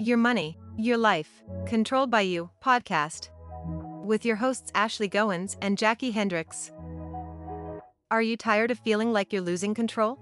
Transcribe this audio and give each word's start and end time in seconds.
Your 0.00 0.16
Money, 0.16 0.56
Your 0.76 0.96
Life, 0.96 1.42
Controlled 1.66 2.08
by 2.08 2.20
You 2.20 2.50
podcast. 2.64 3.30
With 4.04 4.24
your 4.24 4.36
hosts 4.36 4.70
Ashley 4.72 5.08
Goins 5.08 5.56
and 5.60 5.76
Jackie 5.76 6.12
Hendricks. 6.12 6.70
Are 8.08 8.22
you 8.22 8.36
tired 8.36 8.70
of 8.70 8.78
feeling 8.78 9.12
like 9.12 9.32
you're 9.32 9.42
losing 9.42 9.74
control? 9.74 10.20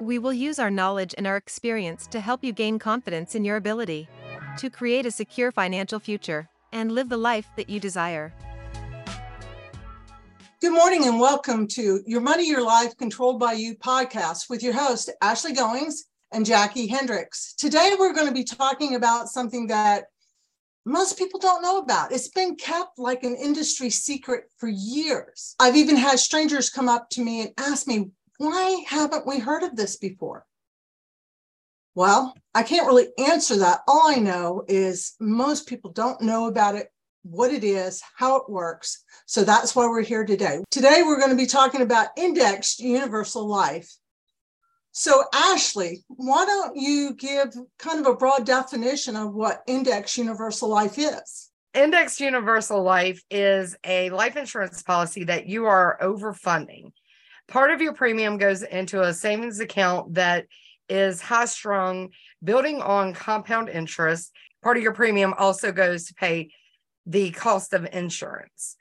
We 0.00 0.18
will 0.18 0.32
use 0.32 0.58
our 0.58 0.70
knowledge 0.70 1.14
and 1.18 1.26
our 1.26 1.36
experience 1.36 2.06
to 2.06 2.20
help 2.20 2.42
you 2.42 2.54
gain 2.54 2.78
confidence 2.78 3.34
in 3.34 3.44
your 3.44 3.56
ability 3.56 4.08
to 4.56 4.70
create 4.70 5.04
a 5.04 5.10
secure 5.10 5.52
financial 5.52 6.00
future 6.00 6.48
and 6.72 6.92
live 6.92 7.10
the 7.10 7.18
life 7.18 7.50
that 7.56 7.68
you 7.68 7.78
desire. 7.78 8.32
Good 10.62 10.72
morning 10.72 11.06
and 11.06 11.20
welcome 11.20 11.68
to 11.68 12.02
Your 12.06 12.22
Money, 12.22 12.48
Your 12.48 12.64
Life, 12.64 12.96
Controlled 12.96 13.38
by 13.38 13.52
You 13.52 13.76
podcast 13.76 14.48
with 14.48 14.62
your 14.62 14.72
host, 14.72 15.10
Ashley 15.20 15.52
Goins 15.52 16.04
and 16.32 16.46
Jackie 16.46 16.86
Hendricks. 16.86 17.54
Today, 17.54 17.94
we're 17.98 18.14
going 18.14 18.26
to 18.26 18.34
be 18.34 18.44
talking 18.44 18.94
about 18.94 19.28
something 19.28 19.66
that 19.68 20.04
most 20.84 21.18
people 21.18 21.38
don't 21.38 21.62
know 21.62 21.78
about. 21.78 22.10
It's 22.10 22.28
been 22.28 22.56
kept 22.56 22.98
like 22.98 23.22
an 23.22 23.36
industry 23.36 23.90
secret 23.90 24.44
for 24.58 24.68
years. 24.68 25.54
I've 25.60 25.76
even 25.76 25.96
had 25.96 26.18
strangers 26.18 26.70
come 26.70 26.88
up 26.88 27.08
to 27.10 27.22
me 27.22 27.42
and 27.42 27.52
ask 27.58 27.86
me, 27.86 28.10
why 28.38 28.82
haven't 28.88 29.26
we 29.26 29.38
heard 29.38 29.62
of 29.62 29.76
this 29.76 29.96
before? 29.96 30.44
Well, 31.94 32.34
I 32.54 32.62
can't 32.62 32.86
really 32.86 33.08
answer 33.18 33.56
that. 33.58 33.80
All 33.86 34.10
I 34.10 34.16
know 34.16 34.64
is 34.66 35.14
most 35.20 35.68
people 35.68 35.92
don't 35.92 36.22
know 36.22 36.48
about 36.48 36.74
it, 36.74 36.88
what 37.22 37.52
it 37.52 37.62
is, 37.62 38.02
how 38.16 38.36
it 38.36 38.48
works. 38.48 39.04
So 39.26 39.44
that's 39.44 39.76
why 39.76 39.86
we're 39.86 40.02
here 40.02 40.24
today. 40.24 40.64
Today, 40.70 41.02
we're 41.04 41.18
going 41.18 41.30
to 41.30 41.36
be 41.36 41.46
talking 41.46 41.82
about 41.82 42.08
indexed 42.16 42.80
universal 42.80 43.46
life. 43.46 43.94
So, 44.94 45.24
Ashley, 45.32 46.04
why 46.08 46.44
don't 46.44 46.76
you 46.76 47.14
give 47.14 47.54
kind 47.78 48.00
of 48.00 48.06
a 48.06 48.16
broad 48.16 48.44
definition 48.44 49.16
of 49.16 49.32
what 49.32 49.62
Index 49.66 50.18
Universal 50.18 50.68
Life 50.68 50.98
is? 50.98 51.50
Index 51.72 52.20
Universal 52.20 52.82
Life 52.82 53.22
is 53.30 53.74
a 53.84 54.10
life 54.10 54.36
insurance 54.36 54.82
policy 54.82 55.24
that 55.24 55.46
you 55.46 55.64
are 55.64 55.98
overfunding. 56.02 56.92
Part 57.48 57.70
of 57.70 57.80
your 57.80 57.94
premium 57.94 58.36
goes 58.36 58.62
into 58.62 59.00
a 59.00 59.14
savings 59.14 59.60
account 59.60 60.14
that 60.14 60.44
is 60.90 61.22
high 61.22 61.46
strung, 61.46 62.10
building 62.44 62.82
on 62.82 63.14
compound 63.14 63.70
interest. 63.70 64.30
Part 64.62 64.76
of 64.76 64.82
your 64.82 64.92
premium 64.92 65.32
also 65.38 65.72
goes 65.72 66.04
to 66.06 66.14
pay 66.14 66.50
the 67.06 67.30
cost 67.30 67.72
of 67.72 67.88
insurance. 67.94 68.76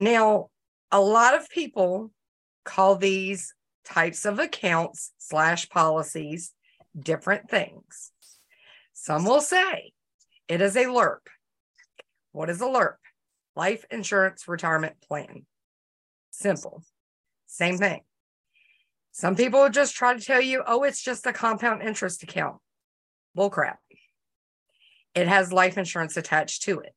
Now, 0.00 0.48
a 0.90 1.00
lot 1.00 1.34
of 1.34 1.50
people 1.50 2.10
call 2.64 2.96
these 2.96 3.54
types 3.92 4.24
of 4.24 4.38
accounts 4.38 5.12
slash 5.18 5.68
policies 5.68 6.52
different 6.98 7.48
things. 7.48 8.12
Some 8.92 9.24
will 9.24 9.40
say 9.40 9.92
it 10.48 10.60
is 10.60 10.76
a 10.76 10.86
LIRP. 10.86 11.26
What 12.32 12.50
is 12.50 12.60
a 12.60 12.66
LIRP? 12.66 12.96
Life 13.56 13.84
Insurance 13.90 14.46
Retirement 14.48 14.96
Plan. 15.06 15.46
Simple. 16.30 16.82
Same 17.46 17.78
thing. 17.78 18.00
Some 19.12 19.36
people 19.36 19.68
just 19.68 19.94
try 19.94 20.14
to 20.14 20.20
tell 20.20 20.40
you, 20.40 20.62
oh, 20.66 20.84
it's 20.84 21.02
just 21.02 21.26
a 21.26 21.32
compound 21.32 21.82
interest 21.82 22.22
account. 22.22 22.58
Bullcrap. 23.36 23.76
It 25.14 25.26
has 25.26 25.52
life 25.52 25.76
insurance 25.76 26.16
attached 26.16 26.62
to 26.62 26.80
it. 26.80 26.94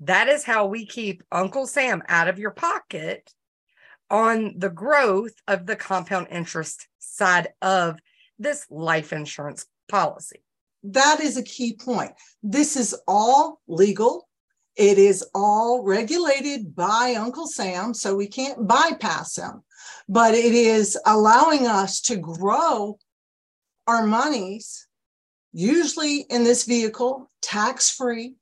That 0.00 0.28
is 0.28 0.44
how 0.44 0.66
we 0.66 0.86
keep 0.86 1.22
Uncle 1.32 1.66
Sam 1.66 2.02
out 2.08 2.28
of 2.28 2.38
your 2.38 2.52
pocket 2.52 3.28
on 4.10 4.54
the 4.58 4.70
growth 4.70 5.34
of 5.48 5.66
the 5.66 5.76
compound 5.76 6.28
interest 6.30 6.86
side 6.98 7.48
of 7.62 7.98
this 8.38 8.66
life 8.70 9.12
insurance 9.12 9.66
policy. 9.88 10.42
That 10.82 11.20
is 11.20 11.36
a 11.36 11.42
key 11.42 11.74
point. 11.74 12.12
This 12.42 12.76
is 12.76 12.94
all 13.08 13.60
legal. 13.66 14.28
It 14.76 14.98
is 14.98 15.24
all 15.34 15.82
regulated 15.82 16.76
by 16.76 17.14
Uncle 17.18 17.46
Sam, 17.46 17.94
so 17.94 18.14
we 18.14 18.26
can't 18.26 18.68
bypass 18.68 19.36
him. 19.36 19.62
But 20.08 20.34
it 20.34 20.54
is 20.54 20.98
allowing 21.06 21.66
us 21.66 22.00
to 22.02 22.16
grow 22.16 22.98
our 23.86 24.06
monies, 24.06 24.86
usually 25.52 26.26
in 26.28 26.44
this 26.44 26.64
vehicle, 26.64 27.30
tax 27.40 27.90
free. 27.90 28.34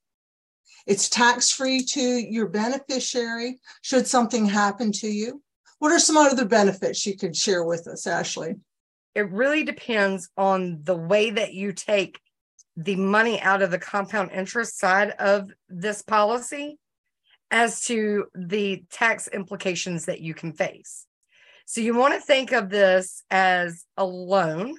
It's 0.86 1.08
tax 1.08 1.50
free 1.50 1.82
to 1.92 2.00
your 2.00 2.48
beneficiary 2.48 3.60
should 3.82 4.06
something 4.06 4.44
happen 4.44 4.92
to 4.92 5.08
you. 5.08 5.41
What 5.78 5.92
are 5.92 5.98
some 5.98 6.16
other 6.16 6.44
benefits 6.44 7.06
you 7.06 7.16
can 7.16 7.32
share 7.32 7.64
with 7.64 7.86
us, 7.86 8.06
Ashley? 8.06 8.56
It 9.14 9.30
really 9.30 9.64
depends 9.64 10.28
on 10.36 10.80
the 10.82 10.96
way 10.96 11.30
that 11.30 11.54
you 11.54 11.72
take 11.72 12.20
the 12.76 12.96
money 12.96 13.40
out 13.40 13.62
of 13.62 13.70
the 13.70 13.78
compound 13.78 14.32
interest 14.32 14.78
side 14.78 15.10
of 15.10 15.50
this 15.68 16.02
policy 16.02 16.78
as 17.50 17.84
to 17.84 18.26
the 18.34 18.82
tax 18.90 19.28
implications 19.28 20.06
that 20.06 20.20
you 20.20 20.34
can 20.34 20.52
face. 20.52 21.06
So 21.66 21.80
you 21.80 21.94
want 21.94 22.14
to 22.14 22.20
think 22.20 22.52
of 22.52 22.68
this 22.68 23.22
as 23.30 23.84
a 23.96 24.04
loan 24.04 24.76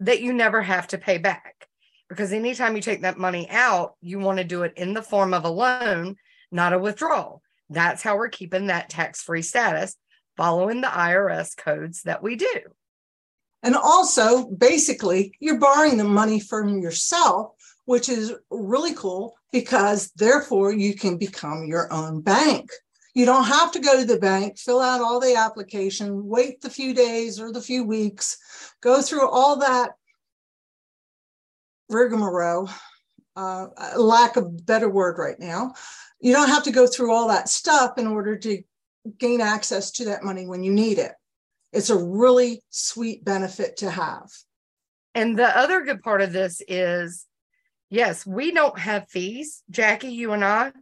that 0.00 0.20
you 0.20 0.32
never 0.32 0.62
have 0.62 0.88
to 0.88 0.98
pay 0.98 1.18
back. 1.18 1.68
Because 2.08 2.32
anytime 2.32 2.76
you 2.76 2.82
take 2.82 3.02
that 3.02 3.18
money 3.18 3.48
out, 3.50 3.94
you 4.00 4.18
want 4.18 4.38
to 4.38 4.44
do 4.44 4.62
it 4.62 4.74
in 4.76 4.94
the 4.94 5.02
form 5.02 5.32
of 5.34 5.44
a 5.44 5.50
loan, 5.50 6.16
not 6.52 6.72
a 6.72 6.78
withdrawal. 6.78 7.42
That's 7.70 8.02
how 8.02 8.16
we're 8.16 8.28
keeping 8.28 8.66
that 8.66 8.90
tax 8.90 9.22
free 9.22 9.42
status 9.42 9.96
following 10.36 10.80
the 10.80 10.88
IRS 10.88 11.56
codes 11.56 12.02
that 12.02 12.22
we 12.22 12.36
do. 12.36 12.60
And 13.62 13.74
also, 13.74 14.46
basically, 14.46 15.32
you're 15.40 15.58
borrowing 15.58 15.96
the 15.96 16.04
money 16.04 16.38
from 16.38 16.78
yourself, 16.78 17.52
which 17.86 18.08
is 18.08 18.32
really 18.50 18.94
cool 18.94 19.34
because 19.50 20.12
therefore 20.16 20.72
you 20.72 20.94
can 20.94 21.16
become 21.16 21.64
your 21.64 21.92
own 21.92 22.20
bank. 22.20 22.70
You 23.14 23.24
don't 23.24 23.44
have 23.44 23.72
to 23.72 23.80
go 23.80 23.98
to 23.98 24.04
the 24.04 24.18
bank, 24.18 24.58
fill 24.58 24.80
out 24.80 25.00
all 25.00 25.18
the 25.18 25.36
application, 25.36 26.26
wait 26.28 26.60
the 26.60 26.68
few 26.68 26.92
days 26.92 27.40
or 27.40 27.50
the 27.50 27.62
few 27.62 27.82
weeks, 27.82 28.36
go 28.82 29.00
through 29.00 29.28
all 29.28 29.56
that 29.60 29.92
rigmarole, 31.88 32.68
uh, 33.36 33.68
lack 33.96 34.36
of 34.36 34.66
better 34.66 34.88
word 34.88 35.16
right 35.18 35.40
now. 35.40 35.72
You 36.20 36.32
don't 36.32 36.48
have 36.48 36.64
to 36.64 36.72
go 36.72 36.86
through 36.86 37.12
all 37.12 37.28
that 37.28 37.48
stuff 37.48 37.98
in 37.98 38.06
order 38.06 38.36
to 38.36 38.62
gain 39.18 39.40
access 39.40 39.90
to 39.92 40.06
that 40.06 40.24
money 40.24 40.46
when 40.46 40.62
you 40.62 40.72
need 40.72 40.98
it. 40.98 41.12
It's 41.72 41.90
a 41.90 41.96
really 41.96 42.62
sweet 42.70 43.24
benefit 43.24 43.78
to 43.78 43.90
have. 43.90 44.30
And 45.14 45.38
the 45.38 45.56
other 45.56 45.82
good 45.82 46.02
part 46.02 46.22
of 46.22 46.32
this 46.32 46.62
is 46.68 47.26
yes, 47.90 48.26
we 48.26 48.52
don't 48.52 48.78
have 48.78 49.08
fees. 49.08 49.62
Jackie, 49.70 50.12
you 50.12 50.32
and 50.32 50.44
I, 50.44 50.72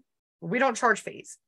we 0.40 0.58
don't 0.58 0.76
charge 0.76 1.00
fees. 1.00 1.38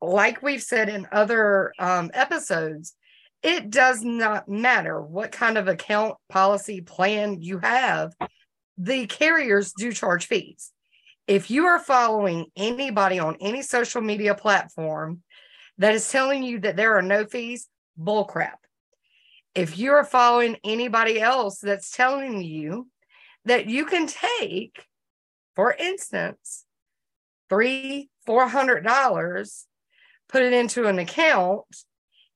Like 0.00 0.42
we've 0.42 0.62
said 0.62 0.88
in 0.88 1.08
other 1.10 1.72
um, 1.78 2.10
episodes, 2.14 2.94
it 3.42 3.70
does 3.70 4.02
not 4.02 4.48
matter 4.48 5.00
what 5.00 5.32
kind 5.32 5.58
of 5.58 5.68
account 5.68 6.16
policy 6.28 6.80
plan 6.80 7.40
you 7.40 7.58
have, 7.58 8.12
the 8.76 9.06
carriers 9.06 9.72
do 9.76 9.92
charge 9.92 10.26
fees. 10.26 10.72
If 11.28 11.50
you 11.50 11.66
are 11.66 11.78
following 11.78 12.46
anybody 12.56 13.18
on 13.18 13.36
any 13.38 13.60
social 13.60 14.00
media 14.00 14.34
platform 14.34 15.22
that 15.76 15.94
is 15.94 16.10
telling 16.10 16.42
you 16.42 16.60
that 16.60 16.76
there 16.76 16.96
are 16.96 17.02
no 17.02 17.26
fees, 17.26 17.68
bullcrap. 18.00 18.56
If 19.54 19.76
you're 19.76 20.04
following 20.04 20.56
anybody 20.64 21.20
else 21.20 21.58
that's 21.58 21.90
telling 21.90 22.42
you 22.42 22.88
that 23.44 23.66
you 23.66 23.84
can 23.84 24.06
take, 24.06 24.86
for 25.54 25.70
instance, 25.72 26.64
three, 27.50 28.08
four 28.24 28.48
hundred 28.48 28.82
dollars, 28.84 29.66
put 30.30 30.42
it 30.42 30.54
into 30.54 30.86
an 30.86 30.98
account, 30.98 31.66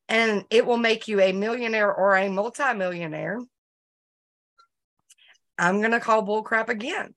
and 0.07 0.45
it 0.51 0.67
will 0.67 0.77
make 0.77 1.07
you 1.07 1.19
a 1.19 1.31
millionaire 1.31 1.91
or 1.91 2.15
a 2.15 2.29
multimillionaire. 2.29 3.39
I'm 5.57 5.79
going 5.79 5.91
to 5.91 5.99
call 5.99 6.23
bullcrap 6.23 6.69
again, 6.69 7.15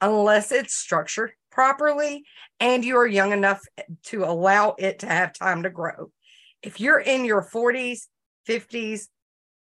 unless 0.00 0.52
it's 0.52 0.74
structured 0.74 1.32
properly 1.50 2.24
and 2.60 2.84
you 2.84 2.96
are 2.96 3.06
young 3.06 3.32
enough 3.32 3.60
to 4.04 4.24
allow 4.24 4.74
it 4.78 5.00
to 5.00 5.06
have 5.06 5.32
time 5.32 5.62
to 5.62 5.70
grow. 5.70 6.10
If 6.62 6.80
you're 6.80 7.00
in 7.00 7.24
your 7.24 7.42
40s, 7.42 8.06
50s, 8.48 9.08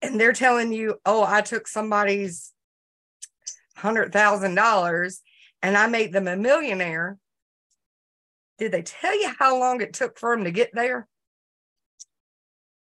and 0.03 0.21
they're 0.21 0.33
telling 0.33 0.73
you, 0.73 0.97
oh, 1.05 1.25
I 1.27 1.41
took 1.41 1.67
somebody's 1.67 2.53
$100,000 3.79 5.19
and 5.63 5.77
I 5.77 5.87
made 5.87 6.13
them 6.13 6.29
a 6.29 6.37
millionaire, 6.37 7.19
did 8.59 8.73
they 8.73 8.83
tell 8.83 9.19
you 9.19 9.31
how 9.39 9.59
long 9.59 9.81
it 9.81 9.93
took 9.93 10.19
for 10.19 10.35
them 10.35 10.45
to 10.45 10.51
get 10.51 10.71
there? 10.75 11.09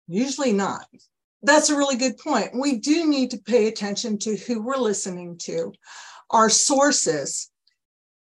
Usually 0.06 0.53
not. 0.53 0.87
That's 1.43 1.71
a 1.71 1.77
really 1.77 1.97
good 1.97 2.19
point. 2.19 2.50
We 2.59 2.79
do 2.79 3.09
need 3.09 3.31
to 3.31 3.39
pay 3.39 3.69
attention 3.69 4.19
to 4.19 4.37
who 4.37 4.61
we're 4.61 4.77
listening 4.77 5.39
to, 5.43 5.73
our 6.30 6.50
sources, 6.50 7.50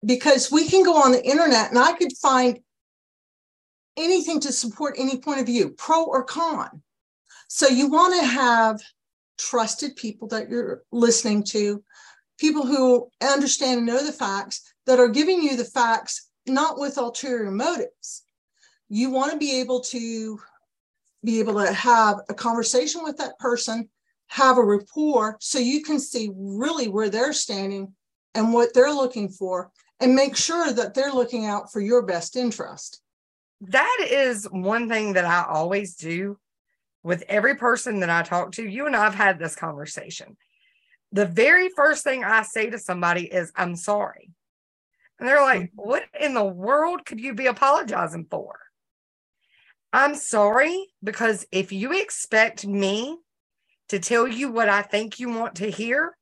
because 0.04 0.52
we 0.52 0.68
can 0.68 0.84
go 0.84 0.96
on 1.02 1.12
the 1.12 1.24
internet 1.24 1.70
and 1.70 1.78
I 1.78 1.92
could 1.92 2.12
find 2.16 2.60
anything 3.96 4.38
to 4.40 4.52
support 4.52 4.94
any 4.98 5.18
point 5.18 5.40
of 5.40 5.46
view, 5.46 5.70
pro 5.70 6.04
or 6.04 6.22
con. 6.22 6.82
So 7.48 7.66
you 7.66 7.88
want 7.88 8.14
to 8.20 8.26
have 8.26 8.80
trusted 9.38 9.96
people 9.96 10.28
that 10.28 10.48
you're 10.48 10.82
listening 10.92 11.42
to, 11.44 11.82
people 12.38 12.64
who 12.64 13.10
understand 13.20 13.78
and 13.78 13.86
know 13.86 14.04
the 14.04 14.12
facts 14.12 14.72
that 14.86 15.00
are 15.00 15.08
giving 15.08 15.42
you 15.42 15.56
the 15.56 15.64
facts 15.64 16.28
not 16.46 16.78
with 16.78 16.98
ulterior 16.98 17.50
motives. 17.50 18.22
You 18.88 19.10
want 19.10 19.32
to 19.32 19.38
be 19.38 19.60
able 19.60 19.80
to 19.80 20.40
be 21.24 21.40
able 21.40 21.54
to 21.54 21.72
have 21.72 22.20
a 22.28 22.34
conversation 22.34 23.02
with 23.02 23.16
that 23.18 23.38
person, 23.38 23.88
have 24.28 24.58
a 24.58 24.64
rapport 24.64 25.36
so 25.40 25.58
you 25.58 25.82
can 25.82 25.98
see 25.98 26.30
really 26.34 26.88
where 26.88 27.10
they're 27.10 27.32
standing 27.32 27.94
and 28.34 28.52
what 28.52 28.75
they're 28.75 28.92
looking 28.92 29.28
for 29.28 29.70
and 30.00 30.14
make 30.14 30.36
sure 30.36 30.72
that 30.72 30.94
they're 30.94 31.12
looking 31.12 31.46
out 31.46 31.72
for 31.72 31.80
your 31.80 32.02
best 32.02 32.36
interest. 32.36 33.00
That 33.62 34.06
is 34.08 34.46
one 34.50 34.88
thing 34.88 35.14
that 35.14 35.25
I 35.25 35.44
always 35.48 35.96
do 35.96 36.38
with 37.02 37.25
every 37.28 37.56
person 37.56 38.00
that 38.00 38.10
I 38.10 38.22
talk 38.22 38.52
to. 38.52 38.69
You 38.69 38.86
and 38.86 38.94
I 38.94 39.04
have 39.04 39.14
had 39.14 39.38
this 39.38 39.56
conversation. 39.56 40.36
The 41.10 41.26
very 41.26 41.70
first 41.70 42.04
thing 42.04 42.22
I 42.22 42.42
say 42.42 42.70
to 42.70 42.78
somebody 42.78 43.24
is, 43.24 43.50
I'm 43.56 43.76
sorry. 43.76 44.31
And 45.19 45.28
they're 45.28 45.42
like, 45.42 45.62
mm-hmm. 45.62 45.88
What 45.88 46.04
in 46.20 46.34
the 46.34 46.44
world 46.44 47.04
could 47.04 47.20
you 47.20 47.34
be 47.34 47.46
apologizing 47.46 48.26
for? 48.31 48.58
I'm 49.92 50.14
sorry 50.14 50.86
because 51.02 51.46
if 51.50 51.72
you 51.72 51.98
expect 51.98 52.66
me 52.66 53.16
to 53.88 53.99
tell 53.99 54.29
you 54.29 54.50
what 54.50 54.69
I 54.69 54.82
think 54.82 55.19
you 55.19 55.31
want 55.31 55.56
to 55.56 55.70
hear, 55.70 56.17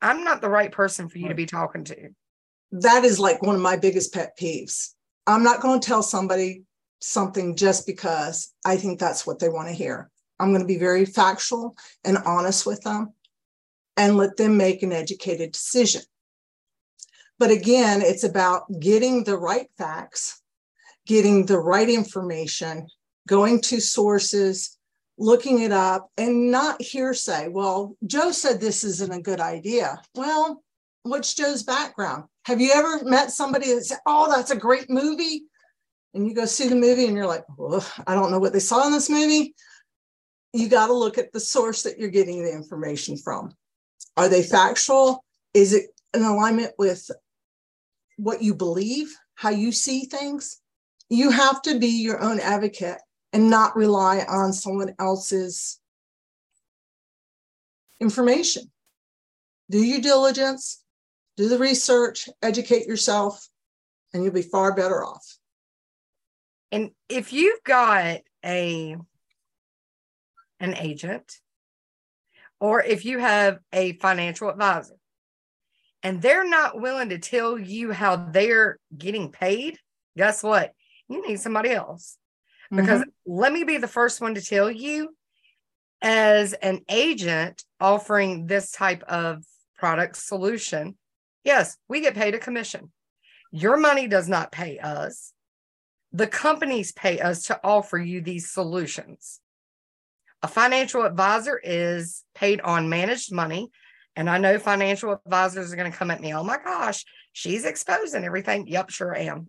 I'm 0.00 0.24
not 0.24 0.40
the 0.40 0.48
right 0.48 0.70
person 0.70 1.08
for 1.08 1.18
you 1.18 1.28
to 1.28 1.34
be 1.34 1.46
talking 1.46 1.84
to. 1.84 2.10
That 2.70 3.04
is 3.04 3.18
like 3.18 3.42
one 3.42 3.54
of 3.54 3.60
my 3.60 3.76
biggest 3.76 4.12
pet 4.12 4.38
peeves. 4.38 4.94
I'm 5.26 5.42
not 5.42 5.60
going 5.60 5.80
to 5.80 5.86
tell 5.86 6.02
somebody 6.02 6.62
something 7.00 7.56
just 7.56 7.86
because 7.86 8.52
I 8.64 8.76
think 8.76 8.98
that's 8.98 9.26
what 9.26 9.38
they 9.38 9.48
want 9.48 9.68
to 9.68 9.74
hear. 9.74 10.10
I'm 10.38 10.50
going 10.50 10.60
to 10.60 10.66
be 10.66 10.78
very 10.78 11.04
factual 11.04 11.76
and 12.04 12.18
honest 12.18 12.66
with 12.66 12.80
them 12.82 13.12
and 13.96 14.16
let 14.16 14.36
them 14.36 14.56
make 14.56 14.82
an 14.82 14.92
educated 14.92 15.52
decision. 15.52 16.02
But 17.38 17.50
again, 17.50 18.00
it's 18.02 18.24
about 18.24 18.64
getting 18.80 19.24
the 19.24 19.36
right 19.36 19.68
facts, 19.76 20.40
getting 21.06 21.46
the 21.46 21.58
right 21.58 21.88
information, 21.88 22.86
going 23.26 23.60
to 23.62 23.80
sources, 23.80 24.77
looking 25.18 25.62
it 25.62 25.72
up, 25.72 26.10
and 26.16 26.50
not 26.50 26.80
hearsay. 26.80 27.48
Well, 27.48 27.96
Joe 28.06 28.30
said 28.30 28.60
this 28.60 28.84
isn't 28.84 29.12
a 29.12 29.20
good 29.20 29.40
idea. 29.40 30.00
Well, 30.14 30.62
what's 31.02 31.34
Joe's 31.34 31.64
background? 31.64 32.24
Have 32.44 32.60
you 32.60 32.72
ever 32.72 33.04
met 33.04 33.30
somebody 33.30 33.74
that 33.74 33.84
said, 33.84 33.98
Oh, 34.06 34.32
that's 34.34 34.50
a 34.50 34.56
great 34.56 34.88
movie? 34.88 35.42
And 36.14 36.26
you 36.26 36.34
go 36.34 36.46
see 36.46 36.68
the 36.68 36.74
movie 36.74 37.06
and 37.06 37.16
you're 37.16 37.26
like, 37.26 37.44
I 38.06 38.14
don't 38.14 38.30
know 38.30 38.38
what 38.38 38.52
they 38.52 38.60
saw 38.60 38.86
in 38.86 38.92
this 38.92 39.10
movie. 39.10 39.54
You 40.52 40.68
got 40.68 40.86
to 40.86 40.94
look 40.94 41.18
at 41.18 41.32
the 41.32 41.40
source 41.40 41.82
that 41.82 41.98
you're 41.98 42.08
getting 42.08 42.42
the 42.42 42.52
information 42.52 43.16
from. 43.18 43.52
Are 44.16 44.28
they 44.28 44.42
factual? 44.42 45.24
Is 45.52 45.74
it 45.74 45.90
in 46.14 46.22
alignment 46.22 46.72
with 46.78 47.10
what 48.16 48.42
you 48.42 48.54
believe, 48.54 49.14
how 49.34 49.50
you 49.50 49.70
see 49.70 50.06
things? 50.06 50.60
You 51.10 51.30
have 51.30 51.60
to 51.62 51.78
be 51.78 51.88
your 51.88 52.20
own 52.20 52.40
advocate 52.40 52.98
and 53.32 53.50
not 53.50 53.76
rely 53.76 54.24
on 54.28 54.52
someone 54.52 54.94
else's 54.98 55.80
information. 58.00 58.70
Do 59.70 59.78
your 59.78 60.00
diligence, 60.00 60.82
do 61.36 61.48
the 61.48 61.58
research, 61.58 62.28
educate 62.42 62.86
yourself, 62.86 63.46
and 64.12 64.24
you'll 64.24 64.32
be 64.32 64.42
far 64.42 64.74
better 64.74 65.04
off. 65.04 65.38
And 66.72 66.90
if 67.08 67.32
you've 67.32 67.62
got 67.64 68.20
a 68.44 68.96
an 70.60 70.74
agent 70.74 71.38
or 72.60 72.82
if 72.82 73.04
you 73.04 73.18
have 73.18 73.58
a 73.72 73.92
financial 73.94 74.48
advisor 74.48 74.96
and 76.02 76.20
they're 76.20 76.48
not 76.48 76.80
willing 76.80 77.10
to 77.10 77.18
tell 77.18 77.58
you 77.58 77.92
how 77.92 78.16
they're 78.16 78.78
getting 78.96 79.30
paid, 79.30 79.78
guess 80.16 80.42
what? 80.42 80.72
You 81.08 81.26
need 81.26 81.40
somebody 81.40 81.70
else. 81.70 82.18
Because 82.70 83.00
mm-hmm. 83.00 83.32
let 83.32 83.52
me 83.52 83.64
be 83.64 83.78
the 83.78 83.88
first 83.88 84.20
one 84.20 84.34
to 84.34 84.42
tell 84.42 84.70
you 84.70 85.14
as 86.02 86.52
an 86.52 86.80
agent 86.88 87.64
offering 87.80 88.46
this 88.46 88.70
type 88.70 89.02
of 89.04 89.44
product 89.76 90.16
solution, 90.16 90.96
yes, 91.44 91.76
we 91.88 92.00
get 92.00 92.14
paid 92.14 92.34
a 92.34 92.38
commission. 92.38 92.92
Your 93.50 93.76
money 93.76 94.06
does 94.06 94.28
not 94.28 94.52
pay 94.52 94.78
us. 94.78 95.32
The 96.12 96.26
companies 96.26 96.92
pay 96.92 97.20
us 97.20 97.44
to 97.46 97.60
offer 97.64 97.98
you 97.98 98.20
these 98.20 98.50
solutions. 98.50 99.40
A 100.42 100.48
financial 100.48 101.04
advisor 101.04 101.60
is 101.62 102.24
paid 102.34 102.60
on 102.60 102.88
managed 102.88 103.32
money. 103.32 103.70
And 104.14 104.28
I 104.28 104.38
know 104.38 104.58
financial 104.58 105.12
advisors 105.12 105.72
are 105.72 105.76
going 105.76 105.90
to 105.90 105.96
come 105.96 106.10
at 106.10 106.20
me, 106.20 106.34
oh 106.34 106.42
my 106.42 106.58
gosh, 106.58 107.04
she's 107.32 107.64
exposing 107.64 108.24
everything. 108.24 108.66
Yep, 108.66 108.90
sure 108.90 109.16
am. 109.16 109.48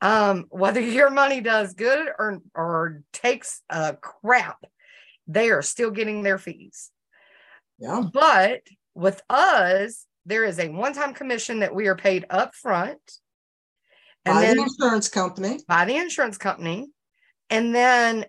Um, 0.00 0.46
whether 0.50 0.80
your 0.80 1.10
money 1.10 1.40
does 1.40 1.74
good 1.74 2.08
or, 2.18 2.40
or 2.54 3.02
takes 3.12 3.62
a 3.70 3.94
crap, 3.94 4.58
they 5.26 5.50
are 5.50 5.62
still 5.62 5.90
getting 5.90 6.22
their 6.22 6.38
fees. 6.38 6.90
Yeah. 7.78 8.02
But 8.12 8.60
with 8.94 9.22
us, 9.30 10.06
there 10.26 10.44
is 10.44 10.58
a 10.58 10.68
one-time 10.68 11.14
commission 11.14 11.60
that 11.60 11.74
we 11.74 11.86
are 11.86 11.96
paid 11.96 12.26
up 12.30 12.54
front. 12.54 13.00
And 14.24 14.34
by 14.34 14.42
then, 14.42 14.56
the 14.56 14.62
insurance 14.62 15.08
company. 15.08 15.58
By 15.66 15.84
the 15.84 15.96
insurance 15.96 16.38
company. 16.38 16.88
And 17.50 17.74
then 17.74 18.26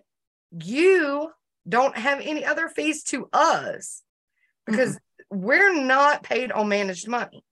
you 0.50 1.30
don't 1.68 1.96
have 1.96 2.20
any 2.20 2.44
other 2.44 2.68
fees 2.68 3.02
to 3.04 3.28
us 3.32 4.02
because 4.66 4.96
mm-hmm. 4.96 5.40
we're 5.40 5.74
not 5.74 6.22
paid 6.22 6.52
on 6.52 6.68
managed 6.68 7.08
money. 7.08 7.44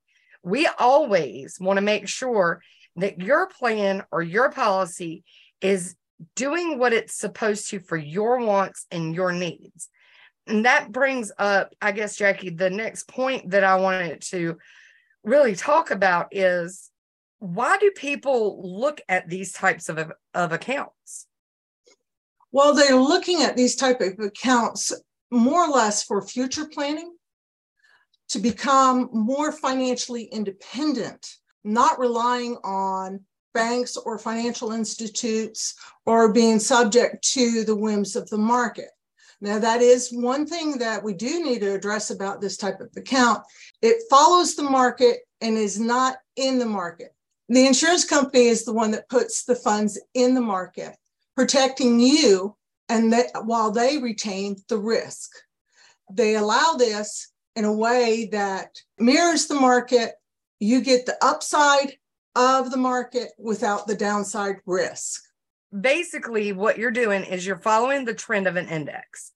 We 0.43 0.69
always 0.79 1.59
want 1.59 1.79
to 1.79 1.83
make 1.83 2.07
sure 2.07 2.61
that 2.97 3.21
your 3.21 3.47
plan 3.47 4.05
or 4.11 4.23
your 4.23 4.51
policy 4.51 5.25
is 5.61 5.97
doing 6.37 6.79
what 6.79 6.93
it's 6.93 7.15
supposed 7.15 7.71
to 7.71 7.81
for 7.81 7.97
your 7.97 8.39
wants 8.39 8.87
and 8.91 9.15
your 9.15 9.33
needs. 9.33 9.89
And 10.47 10.65
that 10.65 10.93
brings 10.93 11.33
up, 11.39 11.75
I 11.81 11.93
guess, 11.93 12.17
Jackie, 12.17 12.51
the 12.51 12.71
next 12.71 13.09
point 13.09 13.51
that 13.51 13.65
I 13.65 13.77
wanted 13.77 14.21
to 14.31 14.59
really 15.23 15.55
talk 15.55 15.91
about 15.91 16.29
is 16.33 16.91
why 17.39 17.79
do 17.79 17.91
people 17.91 18.79
look 18.79 19.01
at 19.09 19.29
these 19.29 19.53
types 19.53 19.89
of, 19.89 20.13
of 20.35 20.53
accounts? 20.53 21.27
Well, 22.53 22.75
they're 22.75 22.97
looking 22.97 23.43
at 23.43 23.57
these 23.57 23.75
type 23.75 24.01
of 24.01 24.19
accounts 24.21 24.93
more 25.31 25.67
or 25.67 25.69
less 25.69 26.05
for 26.05 26.23
future 26.23 26.67
planning 26.67 27.15
to 28.29 28.39
become 28.39 29.09
more 29.13 29.53
financially 29.53 30.25
independent, 30.25 31.37
not 31.65 31.99
relying 31.99 32.57
on 32.65 33.21
banks 33.55 33.97
or 33.97 34.19
financial 34.19 34.73
institutes 34.73 35.75
or 36.07 36.33
being 36.33 36.59
subject 36.59 37.23
to 37.33 37.65
the 37.65 37.77
whims 37.77 38.17
of 38.17 38.29
the 38.29 38.39
market. 38.39 38.91
Now, 39.41 39.59
that 39.59 39.83
is 39.83 40.11
one 40.11 40.47
thing 40.47 40.79
that 40.79 41.03
we 41.03 41.13
do 41.15 41.43
need 41.43 41.61
to 41.61 41.75
address 41.75 42.11
about 42.11 42.41
this 42.41 42.57
type 42.57 42.81
of 42.81 42.91
account. 42.97 43.43
It 43.83 44.03
follows 44.09 44.55
the 44.55 44.63
market 44.63 45.19
and 45.41 45.57
is 45.57 45.79
not 45.79 46.17
in 46.37 46.59
the 46.59 46.67
market. 46.67 47.15
The 47.49 47.67
insurance 47.67 48.05
company 48.05 48.47
is 48.47 48.65
the 48.65 48.73
one 48.73 48.91
that 48.93 49.09
puts 49.09 49.45
the 49.45 49.55
funds 49.55 50.01
in 50.15 50.35
the 50.35 50.41
market 50.41 50.97
protecting 51.37 52.01
you 52.01 52.57
and 52.89 53.13
that 53.13 53.27
while 53.45 53.71
they 53.71 53.99
retain 53.99 54.57
the 54.69 54.79
risk. 54.79 55.31
They 56.11 56.37
allow 56.37 56.75
this 56.79 57.31
in 57.57 57.65
a 57.65 57.73
way 57.73 58.29
that 58.33 58.77
mirrors 58.99 59.47
the 59.47 59.55
market. 59.55 60.15
You 60.65 60.81
get 60.81 61.05
the 61.05 61.17
upside 61.21 61.95
of 62.35 62.71
the 62.71 62.77
market 62.77 63.33
without 63.39 63.87
the 63.87 63.95
downside 63.95 64.57
risk. 64.65 65.23
Basically, 65.79 66.53
what 66.53 66.79
you're 66.79 66.91
doing 66.91 67.25
is 67.25 67.47
you're 67.47 67.57
following 67.57 68.05
the 68.05 68.15
trend 68.15 68.47
of 68.47 68.57
an 68.57 68.69
index. 68.69 69.33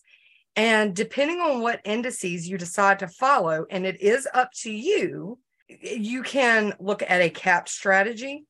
And 0.56 0.96
depending 0.96 1.40
on 1.40 1.60
what 1.60 1.80
indices 1.84 2.48
you 2.48 2.56
decide 2.56 3.00
to 3.00 3.08
follow, 3.08 3.66
and 3.70 3.84
it 3.84 4.00
is 4.00 4.26
up 4.32 4.50
to 4.62 4.70
you, 4.70 5.38
you 5.68 6.22
can 6.22 6.72
look 6.80 7.02
at 7.02 7.20
a 7.20 7.30
cap 7.30 7.68
strategy 7.68 8.46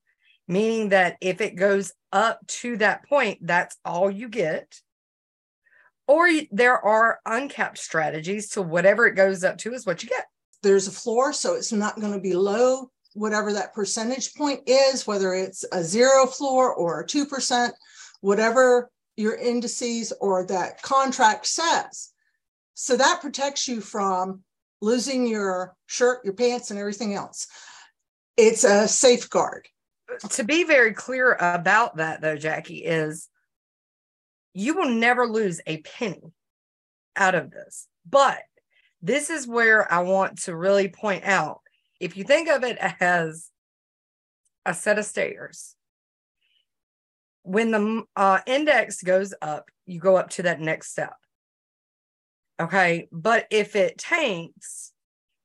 meaning 0.49 0.89
that 0.89 1.15
if 1.21 1.39
it 1.39 1.55
goes 1.55 1.93
up 2.11 2.45
to 2.47 2.75
that 2.77 3.07
point, 3.07 3.37
that's 3.45 3.77
all 3.85 4.09
you 4.09 4.27
get. 4.27 4.81
Or 6.07 6.27
there 6.51 6.83
are 6.83 7.19
uncapped 7.23 7.77
strategies 7.77 8.49
to 8.49 8.63
whatever 8.63 9.05
it 9.05 9.13
goes 9.13 9.43
up 9.43 9.59
to 9.59 9.73
is 9.73 9.85
what 9.85 10.01
you 10.01 10.09
get. 10.09 10.25
There's 10.61 10.87
a 10.87 10.91
floor, 10.91 11.33
so 11.33 11.55
it's 11.55 11.71
not 11.71 11.99
going 11.99 12.13
to 12.13 12.19
be 12.19 12.33
low, 12.33 12.91
whatever 13.13 13.53
that 13.53 13.73
percentage 13.73 14.33
point 14.35 14.61
is, 14.67 15.07
whether 15.07 15.33
it's 15.33 15.65
a 15.71 15.83
zero 15.83 16.25
floor 16.25 16.73
or 16.73 17.01
a 17.01 17.05
2%, 17.05 17.71
whatever 18.21 18.89
your 19.15 19.35
indices 19.35 20.13
or 20.19 20.45
that 20.47 20.81
contract 20.81 21.45
says. 21.45 22.11
So 22.73 22.97
that 22.97 23.21
protects 23.21 23.67
you 23.67 23.81
from 23.81 24.43
losing 24.81 25.27
your 25.27 25.75
shirt, 25.87 26.23
your 26.23 26.33
pants, 26.33 26.71
and 26.71 26.79
everything 26.79 27.13
else. 27.13 27.47
It's 28.37 28.63
a 28.63 28.87
safeguard 28.87 29.67
to 30.29 30.43
be 30.43 30.63
very 30.63 30.93
clear 30.93 31.33
about 31.33 31.97
that 31.97 32.21
though 32.21 32.35
jackie 32.35 32.83
is 32.83 33.27
you 34.53 34.73
will 34.73 34.89
never 34.89 35.27
lose 35.27 35.61
a 35.67 35.77
penny 35.77 36.33
out 37.15 37.35
of 37.35 37.51
this 37.51 37.87
but 38.09 38.39
This 39.01 39.29
is 39.29 39.47
where 39.47 39.91
I 39.91 39.99
want 39.99 40.43
to 40.43 40.55
really 40.55 40.89
point 40.89 41.23
out 41.23 41.61
if 41.99 42.17
you 42.17 42.23
think 42.23 42.49
of 42.49 42.63
it 42.63 42.77
as 42.99 43.49
a 44.65 44.73
set 44.73 44.99
of 44.99 45.05
stairs, 45.05 45.75
when 47.43 47.71
the 47.71 48.03
uh, 48.15 48.39
index 48.45 49.01
goes 49.01 49.33
up, 49.41 49.69
you 49.85 49.99
go 49.99 50.15
up 50.15 50.29
to 50.31 50.43
that 50.43 50.59
next 50.59 50.91
step. 50.91 51.13
Okay. 52.59 53.07
But 53.11 53.47
if 53.49 53.75
it 53.75 53.97
tanks, 53.97 54.91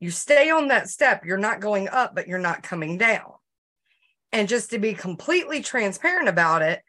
you 0.01 0.11
stay 0.11 0.51
on 0.51 0.69
that 0.69 0.89
step. 0.89 1.25
You're 1.25 1.39
not 1.39 1.61
going 1.61 1.89
up, 1.89 2.15
but 2.15 2.29
you're 2.29 2.39
not 2.39 2.63
coming 2.63 2.99
down. 2.99 3.33
And 4.33 4.49
just 4.49 4.71
to 4.71 4.79
be 4.79 4.95
completely 4.95 5.63
transparent 5.63 6.29
about 6.29 6.63
it, 6.63 6.83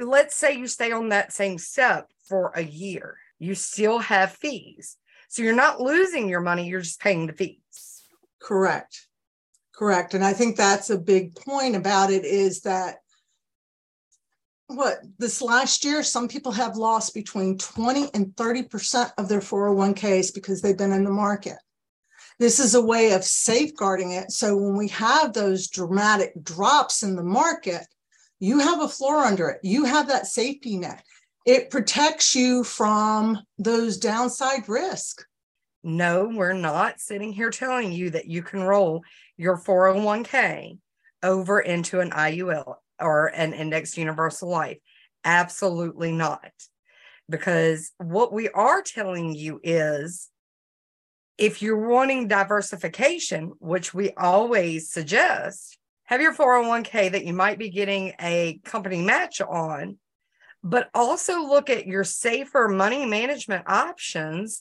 let's 0.00 0.34
say 0.34 0.58
you 0.58 0.66
stay 0.66 0.90
on 0.90 1.10
that 1.10 1.32
same 1.32 1.58
step 1.58 2.10
for 2.28 2.50
a 2.56 2.62
year, 2.62 3.16
you 3.38 3.54
still 3.54 4.00
have 4.00 4.32
fees. 4.32 4.96
So 5.28 5.42
you're 5.42 5.54
not 5.54 5.80
losing 5.80 6.28
your 6.28 6.40
money, 6.40 6.68
you're 6.68 6.80
just 6.80 7.00
paying 7.00 7.26
the 7.26 7.32
fees. 7.32 8.04
Correct. 8.40 9.06
Correct. 9.74 10.14
And 10.14 10.24
I 10.24 10.32
think 10.32 10.56
that's 10.56 10.90
a 10.90 10.98
big 10.98 11.34
point 11.34 11.76
about 11.76 12.10
it 12.10 12.24
is 12.24 12.62
that 12.62 12.96
what 14.68 14.98
this 15.18 15.42
last 15.42 15.84
year, 15.84 16.02
some 16.02 16.28
people 16.28 16.52
have 16.52 16.76
lost 16.76 17.14
between 17.14 17.58
20 17.58 18.10
and 18.14 18.26
30% 18.36 19.12
of 19.18 19.28
their 19.28 19.40
401ks 19.40 20.34
because 20.34 20.60
they've 20.60 20.76
been 20.76 20.92
in 20.92 21.04
the 21.04 21.10
market. 21.10 21.58
This 22.38 22.58
is 22.58 22.74
a 22.74 22.84
way 22.84 23.12
of 23.12 23.24
safeguarding 23.24 24.12
it. 24.12 24.30
So 24.30 24.56
when 24.56 24.76
we 24.76 24.88
have 24.88 25.32
those 25.32 25.68
dramatic 25.68 26.32
drops 26.42 27.02
in 27.02 27.16
the 27.16 27.22
market, 27.22 27.86
you 28.40 28.58
have 28.58 28.82
a 28.82 28.88
floor 28.88 29.24
under 29.24 29.48
it. 29.48 29.60
You 29.62 29.84
have 29.84 30.08
that 30.08 30.26
safety 30.26 30.76
net. 30.76 31.02
It 31.46 31.70
protects 31.70 32.34
you 32.34 32.64
from 32.64 33.38
those 33.56 33.98
downside 33.98 34.68
risk. 34.68 35.24
No, 35.84 36.28
we're 36.34 36.52
not 36.52 36.98
sitting 36.98 37.32
here 37.32 37.50
telling 37.50 37.92
you 37.92 38.10
that 38.10 38.26
you 38.26 38.42
can 38.42 38.64
roll 38.64 39.02
your 39.36 39.56
401k 39.56 40.78
over 41.22 41.60
into 41.60 42.00
an 42.00 42.10
IUL 42.10 42.74
or 43.00 43.26
an 43.28 43.52
indexed 43.52 43.96
universal 43.96 44.48
life. 44.48 44.78
Absolutely 45.24 46.10
not. 46.10 46.50
Because 47.28 47.92
what 47.98 48.32
we 48.32 48.48
are 48.48 48.82
telling 48.82 49.32
you 49.32 49.60
is 49.62 50.28
if 51.38 51.62
you're 51.62 51.88
wanting 51.88 52.26
diversification, 52.26 53.52
which 53.60 53.94
we 53.94 54.10
always 54.16 54.90
suggest, 54.90 55.78
have 56.04 56.20
your 56.20 56.34
401k 56.34 57.12
that 57.12 57.24
you 57.24 57.34
might 57.34 57.58
be 57.58 57.70
getting 57.70 58.14
a 58.20 58.58
company 58.64 59.00
match 59.02 59.40
on, 59.40 59.98
but 60.66 60.90
also 60.94 61.42
look 61.42 61.70
at 61.70 61.86
your 61.86 62.02
safer 62.02 62.66
money 62.66 63.06
management 63.06 63.62
options 63.68 64.60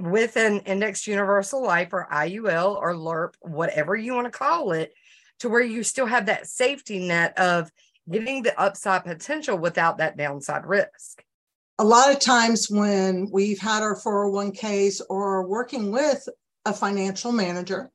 with 0.00 0.38
an 0.38 0.60
indexed 0.60 1.06
universal 1.06 1.62
life 1.62 1.90
or 1.92 2.08
IUL 2.10 2.76
or 2.76 2.94
LIRP, 2.94 3.34
whatever 3.42 3.94
you 3.94 4.14
want 4.14 4.24
to 4.24 4.30
call 4.30 4.72
it, 4.72 4.94
to 5.40 5.50
where 5.50 5.62
you 5.62 5.82
still 5.82 6.06
have 6.06 6.26
that 6.26 6.46
safety 6.46 7.06
net 7.06 7.38
of 7.38 7.70
getting 8.10 8.42
the 8.42 8.58
upside 8.58 9.04
potential 9.04 9.58
without 9.58 9.98
that 9.98 10.16
downside 10.16 10.64
risk. 10.64 11.22
A 11.78 11.84
lot 11.84 12.10
of 12.10 12.20
times 12.20 12.70
when 12.70 13.28
we've 13.30 13.58
had 13.58 13.82
our 13.82 13.96
401ks 13.96 15.02
or 15.10 15.46
working 15.46 15.92
with 15.92 16.26
a 16.64 16.72
financial 16.72 17.32
manager, 17.32 17.90